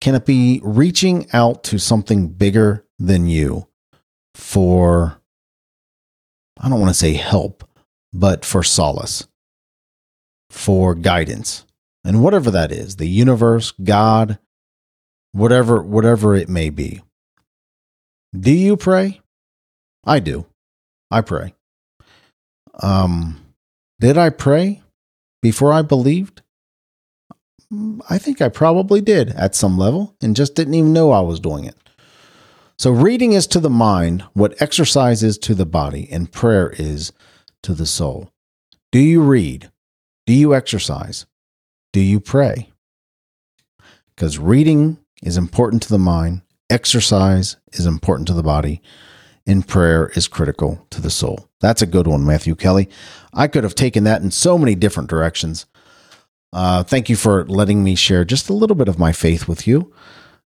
Can 0.01 0.13
it 0.13 0.25
be 0.25 0.59
reaching 0.61 1.31
out 1.31 1.63
to 1.63 1.79
something 1.79 2.27
bigger 2.27 2.85
than 2.99 3.27
you 3.27 3.65
for, 4.33 5.21
I 6.59 6.67
don't 6.67 6.81
want 6.81 6.89
to 6.89 6.99
say 6.99 7.13
help, 7.13 7.63
but 8.11 8.43
for 8.43 8.61
solace, 8.61 9.25
for 10.49 10.95
guidance? 10.95 11.65
And 12.05 12.23
whatever 12.23 12.51
that 12.51 12.71
is, 12.71 12.95
the 12.95 13.07
universe, 13.07 13.71
God, 13.71 14.39
whatever 15.33 15.81
whatever 15.81 16.35
it 16.35 16.47
may 16.47 16.69
be. 16.69 17.01
Do 18.37 18.51
you 18.51 18.77
pray? 18.77 19.19
I 20.05 20.19
do. 20.19 20.45
I 21.11 21.21
pray. 21.21 21.53
Um 22.79 23.41
did 23.99 24.17
I 24.17 24.29
pray 24.29 24.81
before 25.41 25.73
I 25.73 25.81
believed? 25.81 26.41
I 28.09 28.17
think 28.17 28.41
I 28.41 28.49
probably 28.49 29.01
did 29.01 29.29
at 29.31 29.55
some 29.55 29.77
level 29.77 30.15
and 30.21 30.35
just 30.35 30.55
didn't 30.55 30.75
even 30.75 30.93
know 30.93 31.11
I 31.11 31.21
was 31.21 31.39
doing 31.39 31.65
it. 31.65 31.75
So, 32.77 32.91
reading 32.91 33.31
is 33.33 33.47
to 33.47 33.59
the 33.59 33.69
mind 33.69 34.23
what 34.33 34.61
exercise 34.61 35.23
is 35.23 35.37
to 35.39 35.55
the 35.55 35.65
body, 35.65 36.09
and 36.11 36.31
prayer 36.31 36.73
is 36.77 37.13
to 37.63 37.73
the 37.73 37.85
soul. 37.85 38.31
Do 38.91 38.99
you 38.99 39.21
read? 39.21 39.71
Do 40.25 40.33
you 40.33 40.53
exercise? 40.53 41.25
Do 41.95 42.01
you 42.01 42.19
pray? 42.19 42.73
Because 44.13 44.37
reading 44.37 44.97
is 45.23 45.37
important 45.37 45.81
to 45.83 45.87
the 45.87 45.97
mind, 45.97 46.41
exercise 46.69 47.55
is 47.71 47.85
important 47.85 48.27
to 48.27 48.33
the 48.33 48.43
body, 48.43 48.81
and 49.47 49.65
prayer 49.65 50.11
is 50.13 50.27
critical 50.27 50.85
to 50.89 50.99
the 50.99 51.09
soul. 51.09 51.49
That's 51.61 51.81
a 51.81 51.85
good 51.85 52.05
one, 52.05 52.25
Matthew 52.25 52.53
Kelly. 52.55 52.89
I 53.33 53.47
could 53.47 53.63
have 53.63 53.75
taken 53.75 54.03
that 54.03 54.21
in 54.21 54.31
so 54.31 54.57
many 54.57 54.75
different 54.75 55.09
directions. 55.09 55.67
Uh, 56.51 56.83
thank 56.83 57.07
you 57.07 57.15
for 57.15 57.45
letting 57.45 57.81
me 57.81 57.95
share 57.95 58.25
just 58.25 58.49
a 58.49 58.53
little 58.53 58.75
bit 58.75 58.89
of 58.89 58.99
my 58.99 59.13
faith 59.13 59.47
with 59.47 59.65
you. 59.65 59.93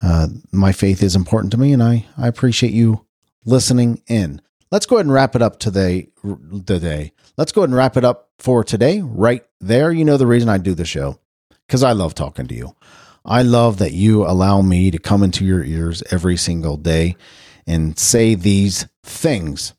Uh, 0.02 0.30
my 0.52 0.72
faith 0.72 1.04
is 1.04 1.16
important 1.16 1.52
to 1.52 1.60
me, 1.60 1.74
and 1.74 1.84
I, 1.84 2.08
I 2.18 2.28
appreciate 2.28 2.74
you 2.74 3.06
listening 3.46 4.02
in. 4.08 4.42
Let's 4.72 4.88
go 4.88 4.96
ahead 4.96 5.06
and 5.06 5.14
wrap 5.14 5.36
it 5.36 5.44
up 5.44 5.60
today. 5.60 6.08
Today, 6.66 7.14
let's 7.38 7.52
go 7.52 7.62
ahead 7.62 7.70
and 7.70 7.78
wrap 7.78 7.98
it 7.98 8.04
up 8.04 8.32
for 8.40 8.64
today. 8.64 9.02
Right 9.02 9.46
there, 9.62 9.92
you 9.92 10.04
know 10.04 10.18
the 10.18 10.26
reason 10.26 10.50
I 10.50 10.58
do 10.58 10.74
the 10.74 10.86
show 10.86 11.20
because 11.68 11.84
I 11.84 11.92
love 11.92 12.16
talking 12.16 12.48
to 12.48 12.56
you. 12.56 12.76
I 13.26 13.42
love 13.42 13.80
that 13.80 13.94
you 13.94 14.26
allow 14.26 14.62
me 14.62 14.92
to 14.92 15.00
come 15.00 15.24
into 15.24 15.46
your 15.46 15.64
ears 15.64 16.04
every 16.12 16.38
single 16.38 16.78
day 16.78 17.16
and 17.66 17.98
say 17.98 18.36
these 18.36 18.88
things, 19.04 19.74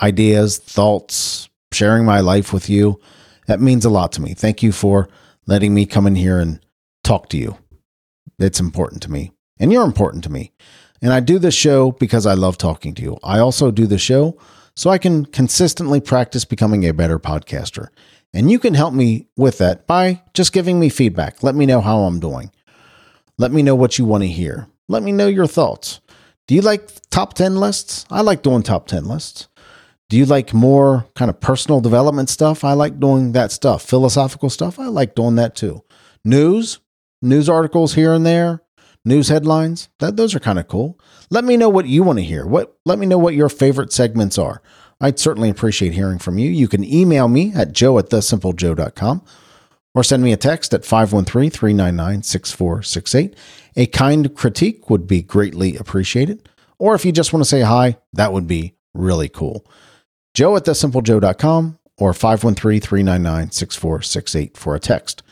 ideas, 0.00 0.58
thoughts, 0.58 1.48
sharing 1.72 2.04
my 2.04 2.20
life 2.20 2.52
with 2.52 2.70
you. 2.70 3.00
That 3.46 3.60
means 3.60 3.84
a 3.84 3.90
lot 3.90 4.12
to 4.12 4.22
me. 4.22 4.34
Thank 4.34 4.62
you 4.62 4.70
for 4.72 5.08
letting 5.46 5.74
me 5.74 5.86
come 5.86 6.06
in 6.06 6.14
here 6.14 6.38
and 6.38 6.60
talk 7.02 7.28
to 7.30 7.36
you. 7.36 7.58
It's 8.38 8.60
important 8.60 9.02
to 9.02 9.10
me, 9.10 9.32
and 9.58 9.72
you're 9.72 9.84
important 9.84 10.22
to 10.24 10.30
me. 10.30 10.52
And 11.02 11.12
I 11.12 11.20
do 11.20 11.38
this 11.38 11.54
show 11.54 11.92
because 11.92 12.26
I 12.26 12.34
love 12.34 12.58
talking 12.58 12.94
to 12.94 13.02
you. 13.02 13.18
I 13.24 13.38
also 13.38 13.70
do 13.70 13.86
the 13.86 13.98
show 13.98 14.38
so 14.76 14.90
I 14.90 14.98
can 14.98 15.24
consistently 15.26 16.00
practice 16.00 16.44
becoming 16.44 16.84
a 16.84 16.92
better 16.92 17.18
podcaster. 17.18 17.88
And 18.34 18.50
you 18.50 18.58
can 18.58 18.74
help 18.74 18.92
me 18.94 19.26
with 19.36 19.58
that 19.58 19.86
by 19.86 20.22
just 20.34 20.52
giving 20.52 20.78
me 20.78 20.88
feedback. 20.88 21.42
Let 21.42 21.54
me 21.54 21.66
know 21.66 21.80
how 21.80 22.00
I'm 22.00 22.20
doing. 22.20 22.50
Let 23.38 23.52
me 23.52 23.62
know 23.62 23.74
what 23.74 23.98
you 23.98 24.04
want 24.04 24.22
to 24.24 24.28
hear. 24.28 24.68
Let 24.88 25.02
me 25.02 25.12
know 25.12 25.28
your 25.28 25.46
thoughts. 25.46 26.00
Do 26.46 26.54
you 26.54 26.62
like 26.62 26.88
top 27.10 27.34
10 27.34 27.56
lists? 27.56 28.06
I 28.10 28.22
like 28.22 28.42
doing 28.42 28.62
top 28.62 28.86
10 28.86 29.04
lists. 29.04 29.48
Do 30.08 30.16
you 30.16 30.24
like 30.24 30.54
more 30.54 31.06
kind 31.14 31.30
of 31.30 31.38
personal 31.40 31.80
development 31.80 32.30
stuff? 32.30 32.64
I 32.64 32.72
like 32.72 32.98
doing 32.98 33.32
that 33.32 33.52
stuff. 33.52 33.82
Philosophical 33.82 34.48
stuff? 34.48 34.78
I 34.78 34.86
like 34.86 35.14
doing 35.14 35.34
that 35.34 35.54
too. 35.54 35.84
News, 36.24 36.80
news 37.20 37.48
articles 37.48 37.94
here 37.94 38.14
and 38.14 38.24
there, 38.24 38.62
news 39.04 39.28
headlines. 39.28 39.90
That 39.98 40.16
those 40.16 40.34
are 40.34 40.40
kind 40.40 40.58
of 40.58 40.66
cool. 40.66 40.98
Let 41.30 41.44
me 41.44 41.58
know 41.58 41.68
what 41.68 41.86
you 41.86 42.02
want 42.02 42.18
to 42.18 42.24
hear. 42.24 42.46
What 42.46 42.78
let 42.86 42.98
me 42.98 43.06
know 43.06 43.18
what 43.18 43.34
your 43.34 43.50
favorite 43.50 43.92
segments 43.92 44.38
are. 44.38 44.62
I'd 45.00 45.18
certainly 45.18 45.50
appreciate 45.50 45.92
hearing 45.92 46.18
from 46.18 46.38
you. 46.38 46.50
You 46.50 46.68
can 46.68 46.84
email 46.84 47.28
me 47.28 47.52
at 47.54 47.72
joe 47.72 47.98
at 47.98 48.10
thesimplejoe.com 48.10 49.22
or 49.94 50.04
send 50.04 50.22
me 50.22 50.32
a 50.32 50.36
text 50.36 50.74
at 50.74 50.84
513 50.84 51.50
399 51.50 52.22
6468. 52.22 53.36
A 53.76 53.86
kind 53.86 54.34
critique 54.34 54.90
would 54.90 55.06
be 55.06 55.22
greatly 55.22 55.76
appreciated. 55.76 56.48
Or 56.78 56.94
if 56.94 57.04
you 57.04 57.12
just 57.12 57.32
want 57.32 57.42
to 57.42 57.48
say 57.48 57.60
hi, 57.62 57.98
that 58.12 58.32
would 58.32 58.46
be 58.46 58.74
really 58.94 59.28
cool. 59.28 59.64
Joe 60.34 60.56
at 60.56 60.64
thesimplejoe.com 60.64 61.78
or 61.98 62.12
513 62.12 62.80
399 62.80 63.50
6468 63.50 64.56
for 64.56 64.74
a 64.74 64.80
text. 64.80 65.22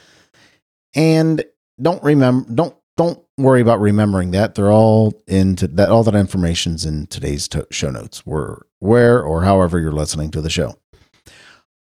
And 0.95 1.45
don't 1.81 2.03
remember, 2.03 2.51
don't 2.53 2.77
don't 2.97 3.23
worry 3.37 3.61
about 3.61 3.81
remembering 3.81 4.31
that. 4.31 4.55
They're 4.55 4.73
all 4.73 5.13
into 5.27 5.67
that. 5.69 5.91
All 5.91 6.03
that 6.05 6.15
information's 6.15 6.85
in 6.85 7.07
today's 7.07 7.47
to- 7.49 7.67
show 7.71 7.91
notes, 7.91 8.25
where, 8.25 8.63
where 8.79 9.23
or 9.23 9.43
however 9.45 9.79
you're 9.79 9.93
listening 9.93 10.31
to 10.33 10.41
the 10.41 10.51
show. 10.51 10.75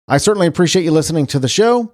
I 0.08 0.18
certainly 0.18 0.46
appreciate 0.46 0.84
you 0.84 0.90
listening 0.90 1.26
to 1.28 1.38
the 1.38 1.48
show. 1.48 1.92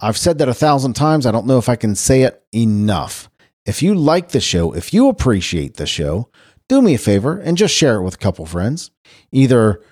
I've 0.00 0.16
said 0.16 0.38
that 0.38 0.48
a 0.48 0.54
thousand 0.54 0.94
times. 0.94 1.26
I 1.26 1.30
don't 1.32 1.46
know 1.46 1.58
if 1.58 1.68
I 1.68 1.76
can 1.76 1.94
say 1.94 2.22
it 2.22 2.42
enough. 2.54 3.28
If 3.66 3.82
you 3.82 3.94
like 3.94 4.30
the 4.30 4.40
show, 4.40 4.72
if 4.72 4.94
you 4.94 5.08
appreciate 5.08 5.76
the 5.76 5.86
show, 5.86 6.28
do 6.68 6.80
me 6.80 6.94
a 6.94 6.98
favor 6.98 7.38
and 7.38 7.56
just 7.56 7.74
share 7.74 7.96
it 7.96 8.02
with 8.02 8.14
a 8.14 8.18
couple 8.18 8.46
friends. 8.46 8.90
Either 9.30 9.82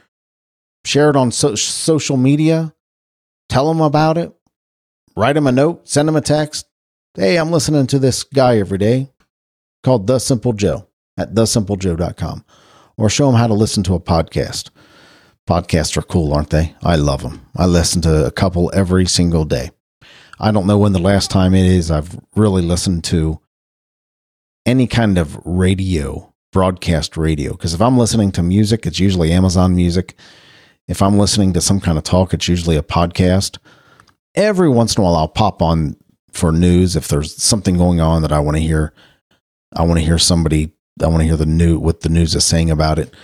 share 0.85 1.11
it 1.11 1.16
on 1.16 1.31
so- 1.31 1.55
social 1.57 2.16
media, 2.16 2.75
tell 3.49 3.69
them 3.69 3.81
about 3.81 4.16
it, 4.19 4.33
write 5.16 5.35
them 5.35 5.47
a 5.47 5.53
note, 5.53 5.88
send 5.88 6.09
them 6.09 6.16
a 6.16 6.21
text. 6.21 6.66
Hey, 7.16 7.38
I'm 7.38 7.51
listening 7.51 7.88
to 7.88 7.99
this 7.99 8.23
guy 8.23 8.59
every 8.59 8.79
day 8.79 9.11
called 9.83 10.07
The 10.07 10.20
Simple 10.20 10.53
Joe 10.53 10.87
at 11.18 11.35
thesimplejoe.com 11.35 12.44
or 12.96 13.11
show 13.11 13.27
them 13.27 13.35
how 13.35 13.49
to 13.49 13.55
listen 13.55 13.83
to 13.83 13.94
a 13.94 14.01
podcast. 14.01 14.70
Podcasts 15.44 15.96
are 15.96 16.03
cool, 16.03 16.33
aren't 16.33 16.51
they? 16.51 16.77
I 16.85 16.94
love 16.94 17.25
them. 17.25 17.44
I 17.57 17.66
listen 17.66 18.01
to 18.03 18.27
a 18.27 18.31
couple 18.31 18.70
every 18.73 19.07
single 19.07 19.44
day. 19.44 19.73
I 20.38 20.53
don't 20.53 20.68
know 20.68 20.79
when 20.79 20.92
the 20.92 21.01
last 21.01 21.33
time 21.33 21.53
it 21.53 21.66
is 21.66 21.90
I've 21.90 22.16
really 22.37 22.62
listened 22.62 23.03
to 23.05 23.40
any 24.64 24.87
kind 24.87 25.18
of 25.18 25.37
radio, 25.44 26.33
broadcast 26.53 27.16
radio. 27.16 27.51
Because 27.51 27.75
if 27.75 27.81
I'm 27.81 27.99
listening 27.99 28.31
to 28.33 28.42
music, 28.44 28.87
it's 28.87 29.01
usually 29.01 29.33
Amazon 29.33 29.75
music. 29.75 30.14
If 30.87 31.03
I'm 31.03 31.18
listening 31.18 31.55
to 31.55 31.61
some 31.61 31.81
kind 31.81 31.99
of 31.99 32.05
talk, 32.05 32.33
it's 32.33 32.46
usually 32.46 32.77
a 32.77 32.85
podcast. 32.85 33.59
Every 34.37 34.68
once 34.68 34.94
in 34.94 35.01
a 35.01 35.05
while, 35.05 35.16
I'll 35.16 35.27
pop 35.27 35.61
on 35.61 35.96
for 36.33 36.53
news 36.53 36.97
if 36.97 37.09
there's 37.09 37.43
something 37.43 37.77
going 37.77 38.01
on 38.01 38.23
that 38.23 38.33
I 38.33 38.40
want 38.40 38.57
to 38.57 38.62
hear. 38.62 38.93
I 39.75 39.83
want 39.85 39.99
to 39.99 40.05
hear 40.05 40.19
somebody. 40.19 40.73
I 41.03 41.07
want 41.07 41.21
to 41.21 41.27
hear 41.27 41.37
the 41.37 41.47
new 41.47 41.79
what 41.79 42.01
the 42.01 42.09
news 42.09 42.35
is 42.35 42.45
saying 42.45 42.71
about 42.71 42.99
it. 42.99 43.14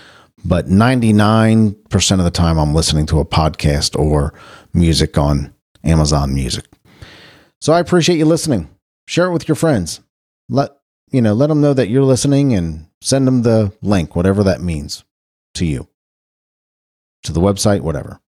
But 0.44 0.66
99% 0.66 1.74
of 2.12 2.24
the 2.24 2.30
time, 2.30 2.58
I'm 2.58 2.74
listening 2.74 3.06
to 3.06 3.20
a 3.20 3.24
podcast 3.24 3.98
or 3.98 4.32
music 4.72 5.18
on 5.18 5.52
Amazon 5.82 6.34
Music. 6.34 6.66
So 7.60 7.72
I 7.72 7.80
appreciate 7.80 8.18
you 8.18 8.26
listening. 8.26 8.70
Share 9.08 9.26
it 9.26 9.32
with 9.32 9.48
your 9.48 9.56
friends. 9.56 10.00
Let 10.48 10.70
you 11.10 11.22
know, 11.22 11.32
let 11.32 11.48
them 11.48 11.60
know 11.60 11.74
that 11.74 11.88
you're 11.88 12.04
listening 12.04 12.52
and 12.52 12.86
send 13.00 13.26
them 13.26 13.42
the 13.42 13.72
link, 13.82 14.14
whatever 14.14 14.44
that 14.44 14.60
means 14.60 15.04
to 15.54 15.64
you. 15.64 15.88
To 17.24 17.32
the 17.32 17.40
website, 17.40 17.80
whatever. 17.80 18.20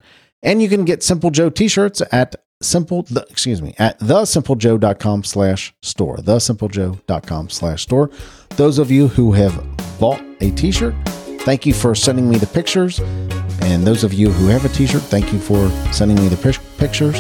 And 0.41 0.61
you 0.61 0.69
can 0.69 0.85
get 0.85 1.03
Simple 1.03 1.29
Joe 1.29 1.49
t-shirts 1.49 2.01
at 2.11 2.35
simple 2.61 3.05
excuse 3.29 3.61
me 3.61 3.75
at 3.77 3.99
thesimplejoe.com 3.99 5.23
slash 5.23 5.73
store 5.81 6.17
thesimplejoe.com 6.17 7.49
slash 7.49 7.83
store. 7.83 8.09
Those 8.51 8.79
of 8.79 8.89
you 8.89 9.07
who 9.07 9.31
have 9.33 9.63
bought 9.99 10.21
a 10.41 10.51
t-shirt 10.51 10.95
thank 11.41 11.65
you 11.65 11.73
for 11.73 11.95
sending 11.95 12.29
me 12.29 12.37
the 12.37 12.47
pictures. 12.47 12.99
And 13.61 13.85
those 13.85 14.03
of 14.03 14.13
you 14.13 14.31
who 14.31 14.47
have 14.47 14.65
a 14.65 14.69
t-shirt 14.69 15.03
thank 15.03 15.31
you 15.31 15.39
for 15.39 15.69
sending 15.91 16.17
me 16.17 16.27
the 16.27 16.59
pictures. 16.77 17.19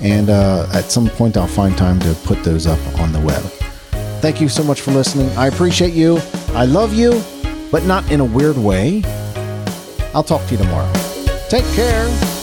And 0.00 0.30
uh, 0.30 0.68
at 0.72 0.84
some 0.90 1.08
point 1.08 1.36
i'll 1.36 1.46
find 1.46 1.76
time 1.76 2.00
to 2.00 2.14
put 2.24 2.42
those 2.42 2.66
up 2.66 2.80
on 3.00 3.12
the 3.12 3.20
web. 3.20 3.42
Thank 4.20 4.40
you 4.40 4.48
so 4.48 4.64
much 4.64 4.80
for 4.80 4.90
listening. 4.90 5.30
I 5.36 5.46
appreciate 5.46 5.94
you. 5.94 6.18
I 6.48 6.64
love 6.64 6.94
you 6.94 7.22
but 7.70 7.84
not 7.84 8.10
in 8.10 8.20
a 8.20 8.24
weird 8.24 8.56
way. 8.56 9.02
I'll 10.14 10.24
talk 10.24 10.44
to 10.46 10.52
you 10.52 10.58
tomorrow. 10.58 10.90
Take 11.48 11.64
care 11.74 12.37